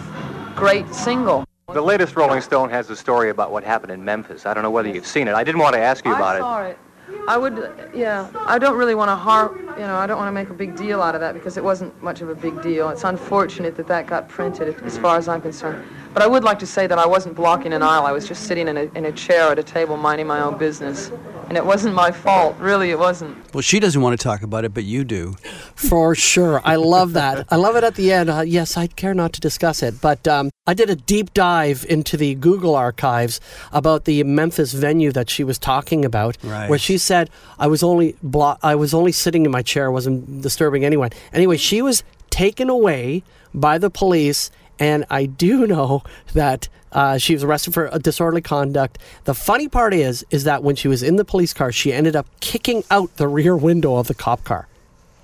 [0.53, 1.45] great single.
[1.71, 4.45] The latest Rolling Stone has a story about what happened in Memphis.
[4.45, 5.33] I don't know whether you've seen it.
[5.33, 6.39] I didn't want to ask you about it.
[6.39, 6.77] I saw it.
[7.27, 8.29] I would, yeah.
[8.35, 10.75] I don't really want to harp, you know, I don't want to make a big
[10.75, 12.89] deal out of that because it wasn't much of a big deal.
[12.89, 15.85] It's unfortunate that that got printed, as far as I'm concerned.
[16.13, 18.05] But I would like to say that I wasn't blocking an aisle.
[18.05, 20.57] I was just sitting in a, in a chair at a table minding my own
[20.57, 21.11] business.
[21.47, 22.55] And it wasn't my fault.
[22.59, 23.35] Really, it wasn't.
[23.53, 25.35] Well, she doesn't want to talk about it, but you do.
[25.75, 26.61] For sure.
[26.63, 27.45] I love that.
[27.51, 28.29] I love it at the end.
[28.29, 29.99] Uh, yes, I care not to discuss it.
[29.99, 33.41] But um, I did a deep dive into the Google archives
[33.73, 36.69] about the Memphis venue that she was talking about, Right.
[36.69, 37.29] where she said,
[37.59, 41.11] I was only blo- I was only sitting in my chair, wasn't disturbing anyone.
[41.33, 47.33] Anyway, she was taken away by the police, and I do know that uh, she
[47.33, 48.97] was arrested for disorderly conduct.
[49.23, 52.15] The funny part is, is that when she was in the police car, she ended
[52.15, 54.67] up kicking out the rear window of the cop car.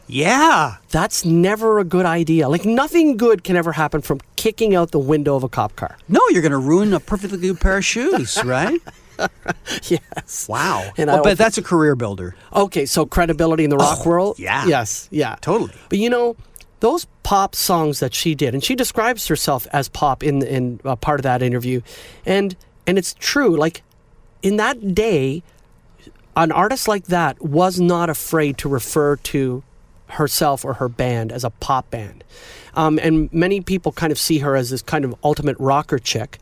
[0.08, 0.78] Yeah.
[0.89, 2.47] That's never a good idea.
[2.47, 5.97] Like nothing good can ever happen from kicking out the window of a cop car.
[6.08, 8.82] No, you're going to ruin a perfectly good pair of shoes, right?
[9.84, 10.47] yes.
[10.49, 10.84] Wow.
[10.97, 12.36] And Well, I but don't that's a career builder.
[12.53, 14.39] Okay, so credibility in the rock Oh, world?
[14.39, 14.65] yeah.
[14.65, 15.36] Yes, yeah.
[15.41, 15.73] Totally.
[15.89, 16.36] But you know,
[16.80, 20.95] those pop songs that she did, and she describes herself as pop in in uh,
[20.95, 21.82] part of that interview,
[22.25, 23.56] and and it's true.
[23.58, 23.82] Like
[24.41, 25.43] in that day,
[26.36, 29.63] an artist like that was not afraid to refer to
[30.10, 32.23] herself or her band as a pop band,
[32.75, 36.38] um, and many people kind of see her as this kind of ultimate rocker chick,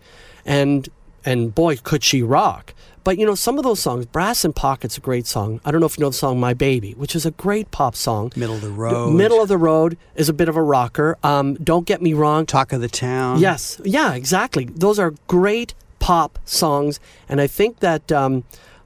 [0.46, 0.90] and
[1.26, 2.74] and boy, could she rock!
[3.04, 5.62] But you know, some of those songs, "Brass in Pocket's" a great song.
[5.64, 7.96] I don't know if you know the song "My Baby," which is a great pop
[7.96, 8.32] song.
[8.36, 9.14] Middle of the road.
[9.14, 11.18] Middle of the Road is a bit of a rocker.
[11.24, 12.46] Um, don't get me wrong.
[12.46, 13.40] Talk of the town.
[13.40, 14.66] Yes, yeah, exactly.
[14.66, 18.44] Those are great pop songs, and I think that um,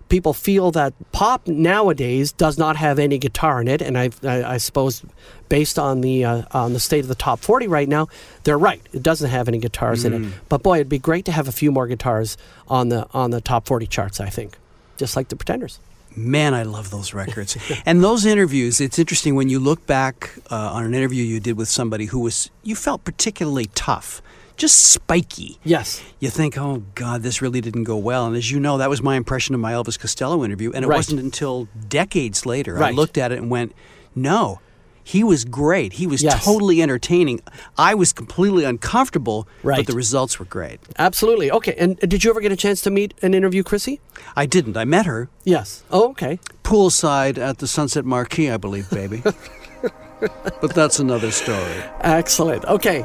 [0.10, 3.82] people feel that pop nowadays does not have any guitar in it.
[3.82, 5.04] And I, I, I suppose,
[5.48, 8.08] based on the uh, on the state of the top forty right now,
[8.44, 8.82] they're right.
[8.92, 10.34] It doesn't have any guitars in it.
[10.50, 13.42] But boy, it'd be great to have a few more guitars on the on the
[13.42, 14.20] top forty charts.
[14.20, 14.58] I think,
[14.98, 15.80] just like the Pretenders.
[16.16, 17.56] Man, I love those records.
[17.86, 21.56] and those interviews, it's interesting when you look back uh, on an interview you did
[21.56, 24.22] with somebody who was, you felt particularly tough,
[24.60, 25.58] just spiky.
[25.64, 26.04] Yes.
[26.20, 28.28] You think, oh, God, this really didn't go well.
[28.28, 30.72] And as you know, that was my impression of my Elvis Costello interview.
[30.74, 30.98] And it Right.
[30.98, 33.74] wasn't until decades later I looked at it and went,
[34.14, 34.60] no.
[35.02, 35.94] He was great.
[35.94, 36.46] He was Yes.
[36.46, 37.40] totally entertaining.
[37.80, 39.78] I was completely uncomfortable, Right.
[39.78, 40.80] but the results were great.
[41.00, 41.50] Absolutely.
[41.52, 41.74] Okay.
[41.80, 44.02] And uh, did you ever get a chance to meet and interview Chrissie?
[44.36, 44.78] I didn't.
[44.78, 45.82] I met her Yes.
[45.90, 46.38] Oh, okay.
[46.64, 49.24] poolside at the Sunset Marquis, I believe, baby.
[50.62, 51.82] but that's another story.
[52.02, 52.66] Excellent.
[52.66, 53.04] Okay.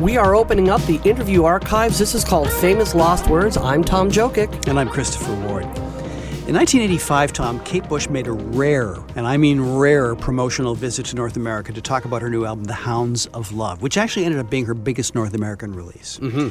[0.00, 1.98] We are opening up the interview archives.
[1.98, 3.56] This is called Famous Lost Words.
[3.56, 4.68] I'm Tom Jokic.
[4.68, 5.64] And I'm Christopher Ward.
[5.64, 11.16] In 1985, Tom, Kate Bush made a rare, and I mean rare, promotional visit to
[11.16, 14.38] North America to talk about her new album, The Hounds of Love, which actually ended
[14.38, 16.18] up being her biggest North American release.
[16.18, 16.50] Mm-hmm.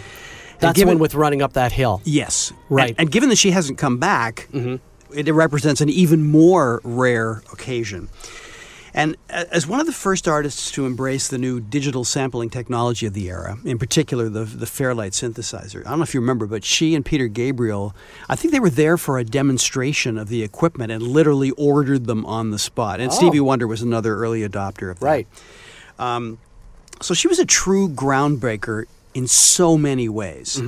[0.57, 2.01] That's one with running up that hill.
[2.03, 2.51] Yes.
[2.69, 2.89] Right.
[2.89, 4.49] And, and given that she hasn't come back,
[5.13, 8.09] it represents an even more rare occasion.
[8.97, 13.13] And as one of the first artists to embrace the new digital sampling technology of
[13.13, 16.63] the era, in particular the, the Fairlight synthesizer, I don't know if you remember, but
[16.63, 17.93] she and Peter Gabriel,
[18.29, 22.25] I think they were there for a demonstration of the equipment and literally ordered them
[22.25, 23.01] on the spot.
[23.01, 23.15] And Oh.
[23.15, 25.05] Stevie Wonder was another early adopter of that.
[25.05, 25.27] Right.
[27.01, 30.61] So she was a true groundbreaker in so many ways.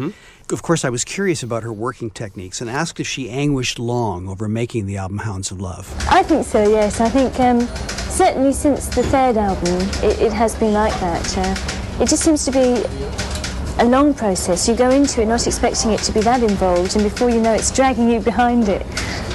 [0.49, 4.27] Of course, I was curious about her working techniques and asked if she anguished long
[4.29, 5.93] over making the album Hounds of Love.
[6.09, 7.01] I think so, yes.
[7.01, 7.59] I think um,
[8.17, 11.37] certainly since the third album, it, it has been like that.
[11.37, 12.83] Uh, it just seems to be
[13.77, 14.67] a long process.
[14.67, 17.53] You go into it not expecting it to be that involved, and before you know
[17.53, 18.83] it's dragging you behind it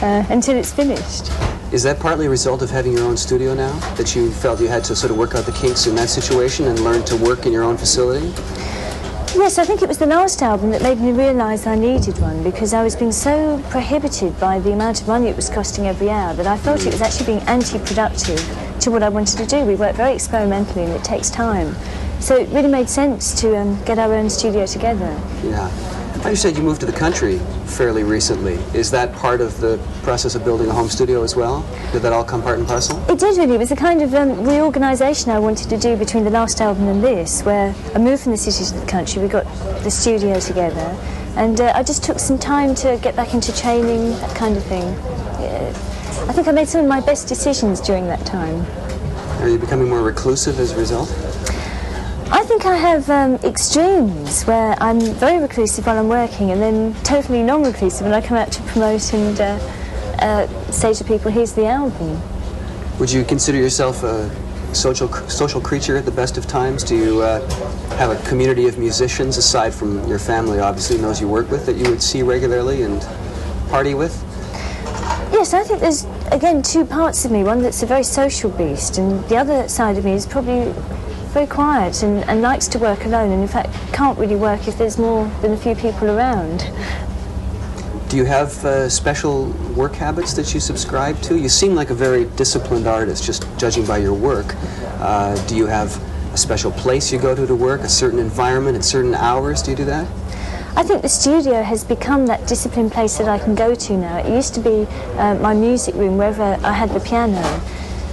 [0.02, 1.30] uh, until it's finished.
[1.72, 3.72] Is that partly a result of having your own studio now?
[3.94, 6.66] That you felt you had to sort of work out the kinks in that situation
[6.66, 8.26] and learn to work in your own facility?
[9.34, 12.42] Yes, I think it was the last album that made me realise I needed one
[12.42, 16.10] because I was being so prohibited by the amount of money it was costing every
[16.10, 19.64] hour that I felt it was actually being anti-productive to what I wanted to do.
[19.64, 21.74] We work very experimentally and it takes time.
[22.20, 25.18] So it really made sense to um, get our own studio together.
[25.42, 25.70] Yeah.
[26.28, 28.54] You said you moved to the country fairly recently.
[28.78, 31.66] Is that part of the process of building a home studio as well?
[31.92, 32.96] Did that all come part and parcel?
[33.10, 33.56] It did really.
[33.56, 36.86] It was a kind of um, reorganisation I wanted to do between the last album
[36.86, 39.20] and this, where I moved from the city to the country.
[39.20, 39.46] We got
[39.82, 40.96] the studio together,
[41.34, 44.64] and uh, I just took some time to get back into training, that kind of
[44.64, 44.94] thing.
[46.28, 48.64] I think I made some of my best decisions during that time.
[49.42, 51.10] Are you becoming more reclusive as a result?
[52.30, 56.94] I think I have um, extremes where I'm very reclusive while I'm working and then
[57.02, 59.44] totally non-reclusive when I come out to promote and uh,
[60.20, 62.20] uh, say to people, here's the album.
[63.00, 64.30] Would you consider yourself a
[64.74, 66.84] social social creature at the best of times?
[66.84, 67.46] Do you uh,
[67.96, 71.66] have a community of musicians aside from your family, obviously, and those you work with,
[71.66, 73.02] that you would see regularly and
[73.68, 74.31] party with?
[75.32, 77.42] Yes, I think there's, again, two parts of me.
[77.42, 80.70] One that's a very social beast, and the other side of me is probably
[81.32, 84.76] very quiet and, and likes to work alone, and in fact can't really work if
[84.76, 86.70] there's more than a few people around.
[88.10, 91.38] Do you have uh, special work habits that you subscribe to?
[91.38, 94.54] You seem like a very disciplined artist, just judging by your work.
[95.00, 95.98] Uh, do you have
[96.34, 99.62] a special place you go to to work, a certain environment at certain hours?
[99.62, 100.06] Do you do that?
[100.74, 104.18] I think the studio has become that disciplined place that I can go to now.
[104.18, 104.86] It used to be
[105.18, 107.42] uh, my music room wherever I had the piano.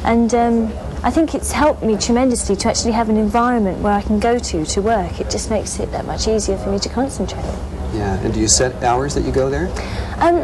[0.03, 4.01] And um, I think it's helped me tremendously to actually have an environment where I
[4.01, 5.21] can go to to work.
[5.21, 7.45] It just makes it that much easier for me to concentrate.
[7.93, 9.69] Yeah, and do you set hours that you go there?
[10.17, 10.41] Um,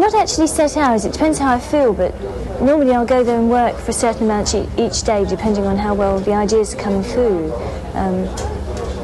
[0.00, 2.14] not actually set hours, it depends how I feel, but
[2.62, 5.76] normally I'll go there and work for a certain amount e- each day, depending on
[5.76, 7.52] how well the ideas are coming through.
[7.94, 8.28] Um,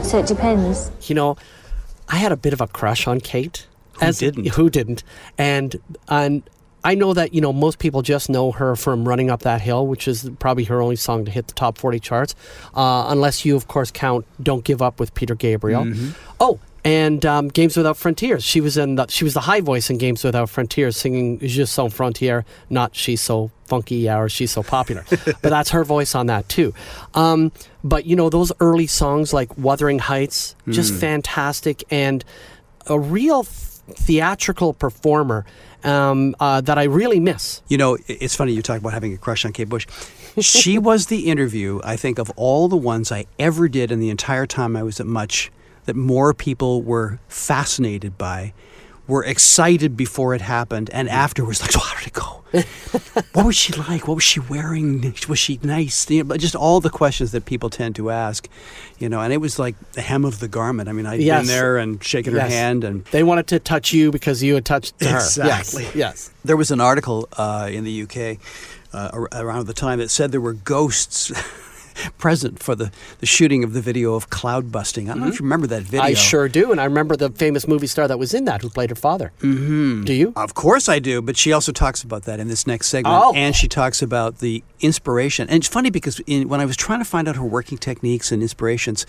[0.04, 0.92] so it depends.
[1.08, 1.36] You know,
[2.08, 3.66] I had a bit of a crush on Kate.
[4.00, 4.48] Who didn't?
[4.54, 5.02] Who didn't?
[5.38, 5.76] And
[6.08, 6.42] and
[6.84, 9.86] I know that you know most people just know her from "Running Up That Hill,"
[9.86, 12.34] which is probably her only song to hit the top forty charts,
[12.74, 15.84] uh, unless you of course count "Don't Give Up" with Peter Gabriel.
[15.84, 16.10] Mm-hmm.
[16.38, 18.44] Oh, and um, Games Without Frontiers.
[18.44, 21.64] She was in the, she was the high voice in Games Without Frontiers, singing "Je
[21.66, 26.26] suis frontière," not "She's so funky" or "She's so popular," but that's her voice on
[26.26, 26.72] that too.
[27.14, 27.50] Um,
[27.82, 31.00] but you know those early songs like "Wuthering Heights," just Mm.
[31.00, 32.24] fantastic and
[32.86, 33.52] a real th-
[33.98, 35.44] theatrical performer
[35.82, 37.62] um, uh, that I really miss.
[37.68, 39.86] You know, it's funny you talk about having a crush on Kate Bush.
[40.40, 44.10] She was the interview, I think, of all the ones I ever did in the
[44.10, 45.50] entire time I was at Much
[45.86, 48.52] that more people were fascinated by,
[49.08, 52.32] were excited before it happened, and afterwards, like, so how did it go?
[53.32, 54.08] what was she like?
[54.08, 55.14] What was she wearing?
[55.28, 56.08] Was she nice?
[56.08, 58.48] You know, just all the questions that people tend to ask,
[58.98, 60.88] you know, and it was like the hem of the garment.
[60.88, 61.40] I mean, I'd Yes.
[61.42, 64.64] been there and shaken her hand and They wanted to touch you because you had
[64.64, 65.16] touched her.
[65.16, 65.82] Exactly.
[65.84, 65.94] Yes.
[65.96, 66.30] yes.
[66.44, 68.38] There was an article uh, in the UK
[68.94, 71.30] uh, around the time that said there were ghosts
[72.18, 75.04] present for the, the shooting of the video of Cloudbusting.
[75.04, 76.02] I don't know if you remember that video.
[76.02, 78.70] I sure do, and I remember the famous movie star that was in that who
[78.70, 79.32] played her father.
[79.40, 80.04] Mm-hmm.
[80.04, 80.32] Do you?
[80.36, 83.14] Of course I do, but she also talks about that in this next segment.
[83.16, 83.32] Oh.
[83.34, 85.48] And she talks about the inspiration.
[85.48, 88.32] And it's funny because in, when I was trying to find out her working techniques
[88.32, 89.06] and inspirations,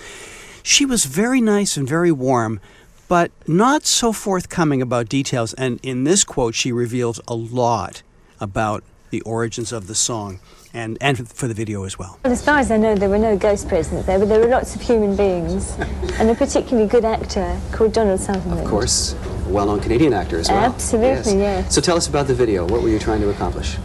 [0.63, 2.59] she was very nice and very warm,
[3.07, 5.53] but not so forthcoming about details.
[5.53, 8.03] And in this quote, she reveals a lot
[8.39, 10.39] about the origins of the song
[10.77, 12.19] and, and for the video as well.
[12.23, 14.47] Well, as far as I know, there were no ghosts present there, but there were
[14.47, 15.75] lots of human beings,
[16.19, 18.61] and a particularly good actor called Donald Sutherland.
[18.61, 19.13] Of course,
[19.45, 20.59] a well-known Canadian actor as well.
[20.59, 21.73] Absolutely, yes.
[21.73, 22.67] So tell us about the video.
[22.67, 23.77] What were you trying to accomplish?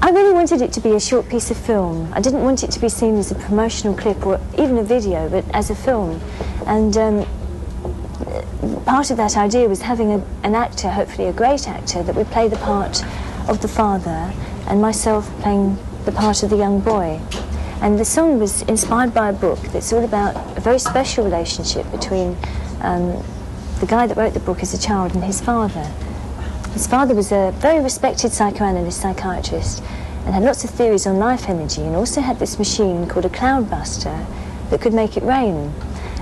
[0.00, 2.12] I really wanted it to be a short piece of film.
[2.14, 5.28] I didn't want it to be seen as a promotional clip or even a video,
[5.28, 6.20] but as a film.
[6.66, 7.26] And um,
[8.84, 12.28] part of that idea was having a, an actor, hopefully a great actor, that would
[12.28, 13.04] play the part
[13.48, 14.32] of the father
[14.68, 15.76] and myself playing
[16.08, 17.20] the part of the young boy.
[17.82, 21.88] And the song was inspired by a book that's all about a very special relationship
[21.90, 22.34] between
[22.80, 23.22] um,
[23.80, 25.84] the guy that wrote the book as a child and his father.
[26.72, 29.82] His father was a very respected psychoanalyst, psychiatrist,
[30.24, 33.28] and had lots of theories on life energy, and also had this machine called a
[33.28, 34.26] cloudbuster
[34.70, 35.74] that could make it rain.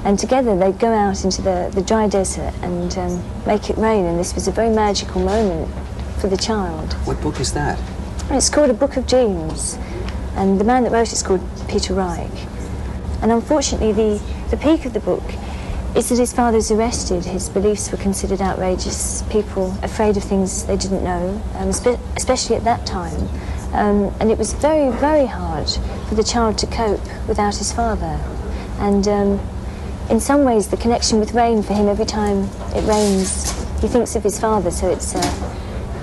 [0.04, 4.04] And together they'd go out into the, the dry desert and um, make it rain,
[4.04, 5.72] and this was a very magical moment
[6.18, 6.92] for the child.
[7.06, 7.78] What book is that?
[8.28, 9.78] It's called A Book of Dreams,
[10.34, 12.30] and the man that wrote it's called Peter Reich.
[13.22, 15.22] And unfortunately, the, the peak of the book
[15.94, 17.24] is that his father was arrested.
[17.24, 19.22] His beliefs were considered outrageous.
[19.30, 23.28] People afraid of things they didn't know, um, spe- especially at that time.
[23.72, 25.70] Um, and it was very, very hard
[26.08, 28.20] for the child to cope without his father.
[28.80, 29.40] And um,
[30.10, 34.16] in some ways, the connection with rain for him, every time it rains, he thinks
[34.16, 35.55] of his father, so it's a,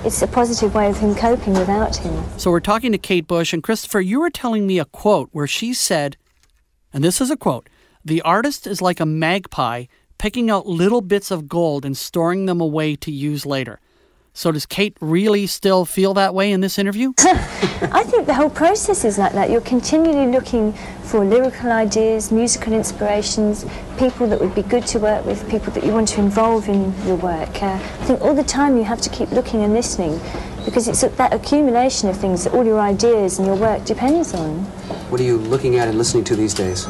[0.04, 2.24] it's a positive way of him coping without him.
[2.36, 5.46] So we're talking to Kate Bush, and Christopher, you were telling me a quote where
[5.46, 6.16] she said,
[6.92, 7.68] and this is a quote
[8.04, 9.86] The artist is like a magpie
[10.18, 13.80] picking out little bits of gold and storing them away to use later.
[14.36, 17.12] So does Kate really still feel that way in this interview?
[17.18, 19.48] I think the whole process is like that.
[19.48, 20.72] You're continually looking
[21.04, 23.64] for lyrical ideas, musical inspirations,
[23.96, 26.92] people that would be good to work with, people that you want to involve in
[27.06, 27.62] your work.
[27.62, 30.20] Uh, I think all the time you have to keep looking and listening
[30.64, 34.64] because it's that accumulation of things that all your ideas and your work depends on.
[35.10, 36.88] What are you looking at and listening to these days?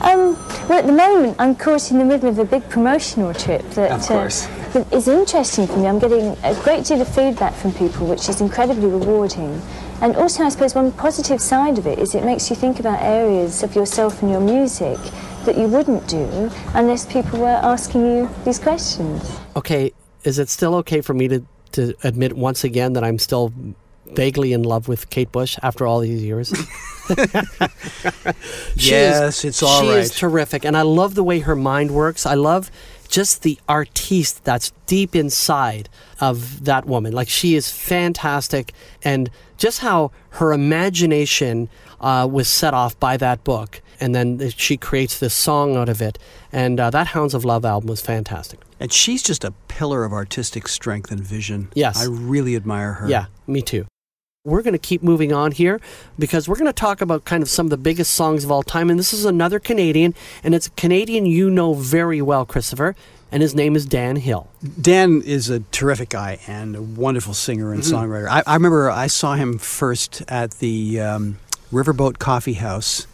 [0.00, 0.34] Um,
[0.68, 3.90] well, at the moment, I'm caught in the middle of a big promotional trip that
[3.90, 4.46] Of course.
[4.46, 5.86] Uh, that is interesting for me.
[5.86, 9.60] I'm getting a great deal of feedback from people, which is incredibly rewarding.
[10.00, 13.02] And also, I suppose one positive side of it is it makes you think about
[13.02, 14.98] areas of yourself and your music
[15.44, 19.38] that you wouldn't do unless people were asking you these questions.
[19.56, 19.92] Okay,
[20.24, 23.52] is it still okay for me to, to admit once again that I'm still
[24.06, 26.52] vaguely in love with Kate Bush after all these years?
[28.76, 32.26] Yes, it's all she is terrific, and I love the way her mind works.
[32.26, 32.70] I love
[33.08, 35.88] just the artiste that's deep inside
[36.20, 37.12] of that woman.
[37.12, 41.68] Like she is fantastic, and just how her imagination
[42.00, 46.00] uh, was set off by that book, and then she creates this song out of
[46.00, 46.18] it.
[46.52, 48.60] And uh, that Hounds of Love album was fantastic.
[48.80, 51.68] And she's just a pillar of artistic strength and vision.
[51.74, 52.02] Yes.
[52.02, 53.08] I really admire her.
[53.08, 53.86] Yeah, me too.
[54.44, 55.82] We're going to keep moving on here
[56.18, 58.62] because we're going to talk about kind of some of the biggest songs of all
[58.62, 58.88] time.
[58.88, 62.96] And this is another Canadian, and it's a Canadian you know very well, Christopher,
[63.30, 64.48] and his name is Dan Hill.
[64.80, 67.92] Dan is a terrific guy and a wonderful singer and Mhm.
[67.92, 68.28] songwriter.
[68.30, 71.38] I, I remember I saw him first at the um,
[71.70, 73.06] Riverboat Coffee House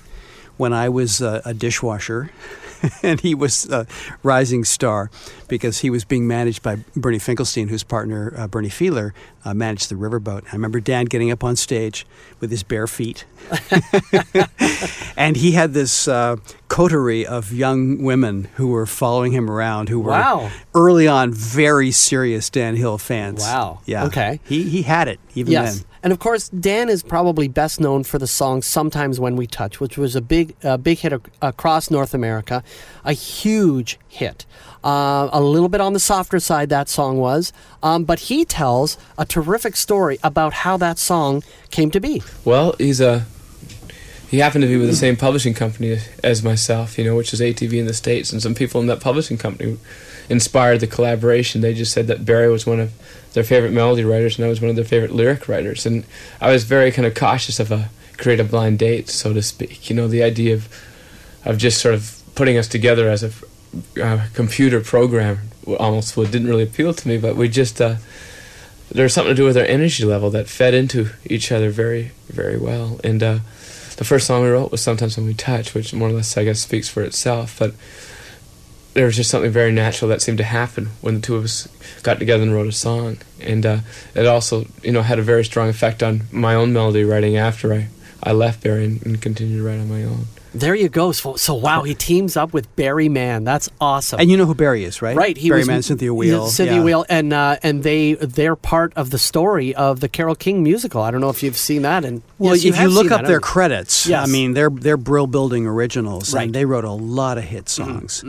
[0.59, 2.31] when I was uh, a dishwasher.
[3.03, 3.87] and he was a
[4.23, 5.11] rising star
[5.49, 9.13] because he was being managed by Bernie Finkelstein, whose partner, uh, Bernie Fiedler,
[9.45, 10.45] uh, managed the riverboat.
[10.51, 12.05] I remember Dan getting up on stage
[12.41, 13.25] with his bare feet.
[15.17, 16.37] and he had this uh,
[16.69, 20.51] coterie of young women who were following him around who were Wow.
[20.75, 23.41] early on very serious Dan Hill fans.
[23.43, 23.81] Wow.
[23.87, 24.07] Yeah.
[24.07, 24.41] Okay.
[24.45, 25.79] He, he had it even yes.
[25.79, 25.87] then.
[26.07, 29.81] And of course, Dan is probably best known for the song "Sometimes When We Touch,"
[29.81, 32.63] which was a big, uh, big hit ac- across North America,
[33.05, 34.47] a huge hit.
[34.85, 37.53] Uh, a little bit on the softer side, that song was,
[37.83, 41.43] um, but he tells a terrific story about how that song
[41.73, 42.23] came to be.
[42.45, 43.27] Well, he's a.
[44.31, 47.41] He happened to be with the same publishing company as myself, you know, which is
[47.41, 49.77] ATV in the States, and some people in that publishing company
[50.29, 51.63] inspired the collaboration.
[51.63, 52.93] They just said that Barry was one of
[53.37, 56.05] their favorite melody writers, and I was one of their favorite lyric writers, and
[56.41, 59.91] I was very kind of cautious of a create a blind date, so to speak.
[59.91, 60.69] You know, the idea of
[61.45, 63.31] of just sort of putting us together as a
[64.03, 67.79] uh, computer program almost would didn't really appeal to me, but we just.
[67.79, 67.97] Uh,
[68.91, 72.57] there's something to do with our energy level that fed into each other very, very
[72.57, 73.01] well.
[73.03, 73.39] And uh,
[73.97, 76.45] the first song we wrote was "Sometimes When We Touch," which more or less, I
[76.45, 77.59] guess, speaks for itself.
[77.59, 77.75] But
[78.97, 81.69] there was just something very natural that seemed to happen when the two of us
[82.03, 83.19] got together and wrote a song.
[83.43, 83.79] And uh,
[84.15, 87.75] it also, you know, had a very strong effect on my own melody writing after
[87.75, 87.89] I,
[88.23, 90.25] I left Barry and, and continued to write on my own.
[90.55, 91.13] There you go.
[91.13, 93.45] So, so wow, he teams up with Barry Mann.
[93.45, 94.19] That's awesome.
[94.19, 95.15] And you know who Barry is, right?
[95.15, 96.47] Right, he Barry was Mann, Cynthia Weil.
[96.47, 96.83] Cynthia yeah.
[96.83, 101.03] Weil, and uh, and they they're part of the story of the Carole King musical.
[101.03, 102.07] I don't know if you've seen that.
[102.07, 104.27] And Well, yes, you if you look up that, their credits, Yes.
[104.27, 106.41] I mean, they're they're Brill Building originals, Right.
[106.41, 108.25] Mm-hmm, and they wrote a lot of hit songs.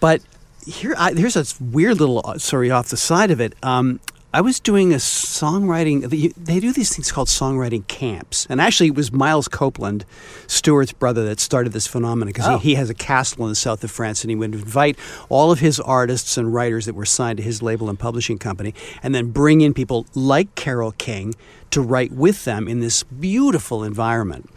[0.00, 0.22] But
[0.66, 3.54] here, I, here's a weird little uh, sorry off the side of it.
[3.62, 4.00] Um,
[4.32, 6.08] I was doing a songwriting.
[6.08, 10.04] They they do these things called songwriting camps, and actually, it was Miles Copeland,
[10.46, 12.58] Stewart's brother, that started this phenomenon because Oh.
[12.58, 14.96] he, he has a castle in the south of France, and he would invite
[15.28, 18.72] all of his artists and writers that were signed to his label and publishing company,
[19.02, 21.34] and then bring in people like Carole King
[21.72, 24.48] to write with them in this beautiful environment.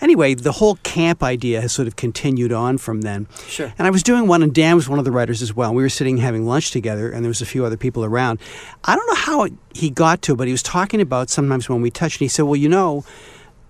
[0.00, 3.26] Anyway, the whole camp idea has sort of continued on from then.
[3.46, 3.72] Sure.
[3.78, 5.74] And I was doing one, and Dan was one of the writers as well.
[5.74, 8.38] We were sitting having lunch together, and there was a few other people around.
[8.84, 11.68] I don't know how it, he got to, it, but he was talking about sometimes
[11.68, 13.04] when we touched, and he said, "Well, you know,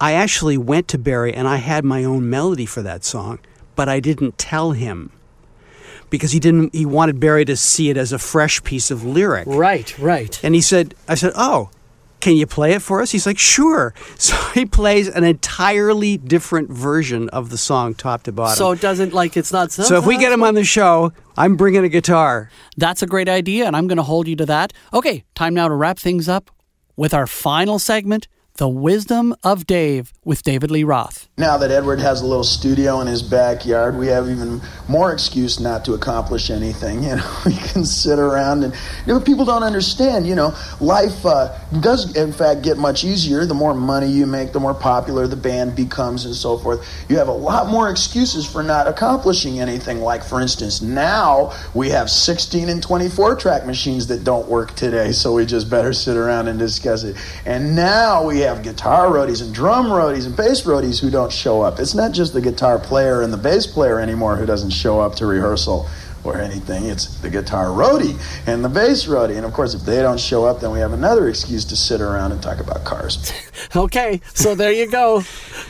[0.00, 3.38] I actually went to Barry, and I had my own melody for that song,
[3.74, 5.12] but I didn't tell him."
[6.10, 9.46] Because he didn't, he wanted Barry to see it as a fresh piece of lyric.
[9.46, 10.40] Right, right.
[10.42, 11.68] And he said, I said, oh,
[12.20, 13.12] can you play it for us?
[13.12, 13.94] He's like, sure.
[14.18, 18.56] So he plays an entirely different version of the song, top to bottom.
[18.56, 19.70] So it doesn't like it's not.
[19.70, 22.50] So if we get him on the show, I'm bringing a guitar.
[22.76, 24.72] That's a great idea, and I'm going to hold you to that.
[24.92, 26.50] Okay, time now to wrap things up
[26.96, 31.26] with our final segment, The Wisdom of Dave, with David Lee Roth.
[31.38, 35.58] Now that Edward has a little studio in his backyard, we have even more excuse
[35.58, 37.02] not to accomplish anything.
[37.08, 38.74] You know, we can sit around and
[39.06, 40.26] you know people don't understand.
[40.26, 43.46] You know, life uh, does in fact get much easier.
[43.46, 46.86] The more money you make, the more popular the band becomes, and so forth.
[47.08, 50.00] You have a lot more excuses for not accomplishing anything.
[50.00, 55.12] Like, for instance, now we have 16 and 24 track machines that don't work today,
[55.12, 57.16] so we just better sit around and discuss it.
[57.46, 61.62] And now we have guitar roadies and drum roadies and bass roadies who don't show
[61.62, 61.78] up.
[61.78, 65.14] It's not just the guitar player and the bass player anymore who doesn't show up
[65.16, 65.88] to rehearsal
[66.24, 66.84] or anything.
[66.84, 69.36] It's the guitar roadie and the bass roadie.
[69.36, 72.00] And of course, if they don't show up, then we have another excuse to sit
[72.00, 73.32] around and talk about cars.
[73.76, 75.22] okay, so there you go.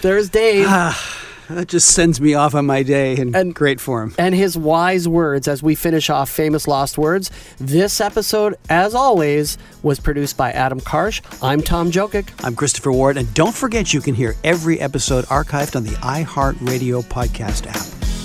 [0.03, 0.67] There's Dave.
[1.49, 4.15] That just sends me off on my day in great form.
[4.19, 7.31] and his wise words as we finish off famous lost words.
[7.59, 11.23] This episode, as always, was produced by Adam Karsh.
[11.43, 12.29] I'm Tom Jokic.
[12.45, 13.17] I'm Christopher Ward.
[13.17, 18.18] And don't forget, you can hear every episode archived on the iHeartRadio podcast app.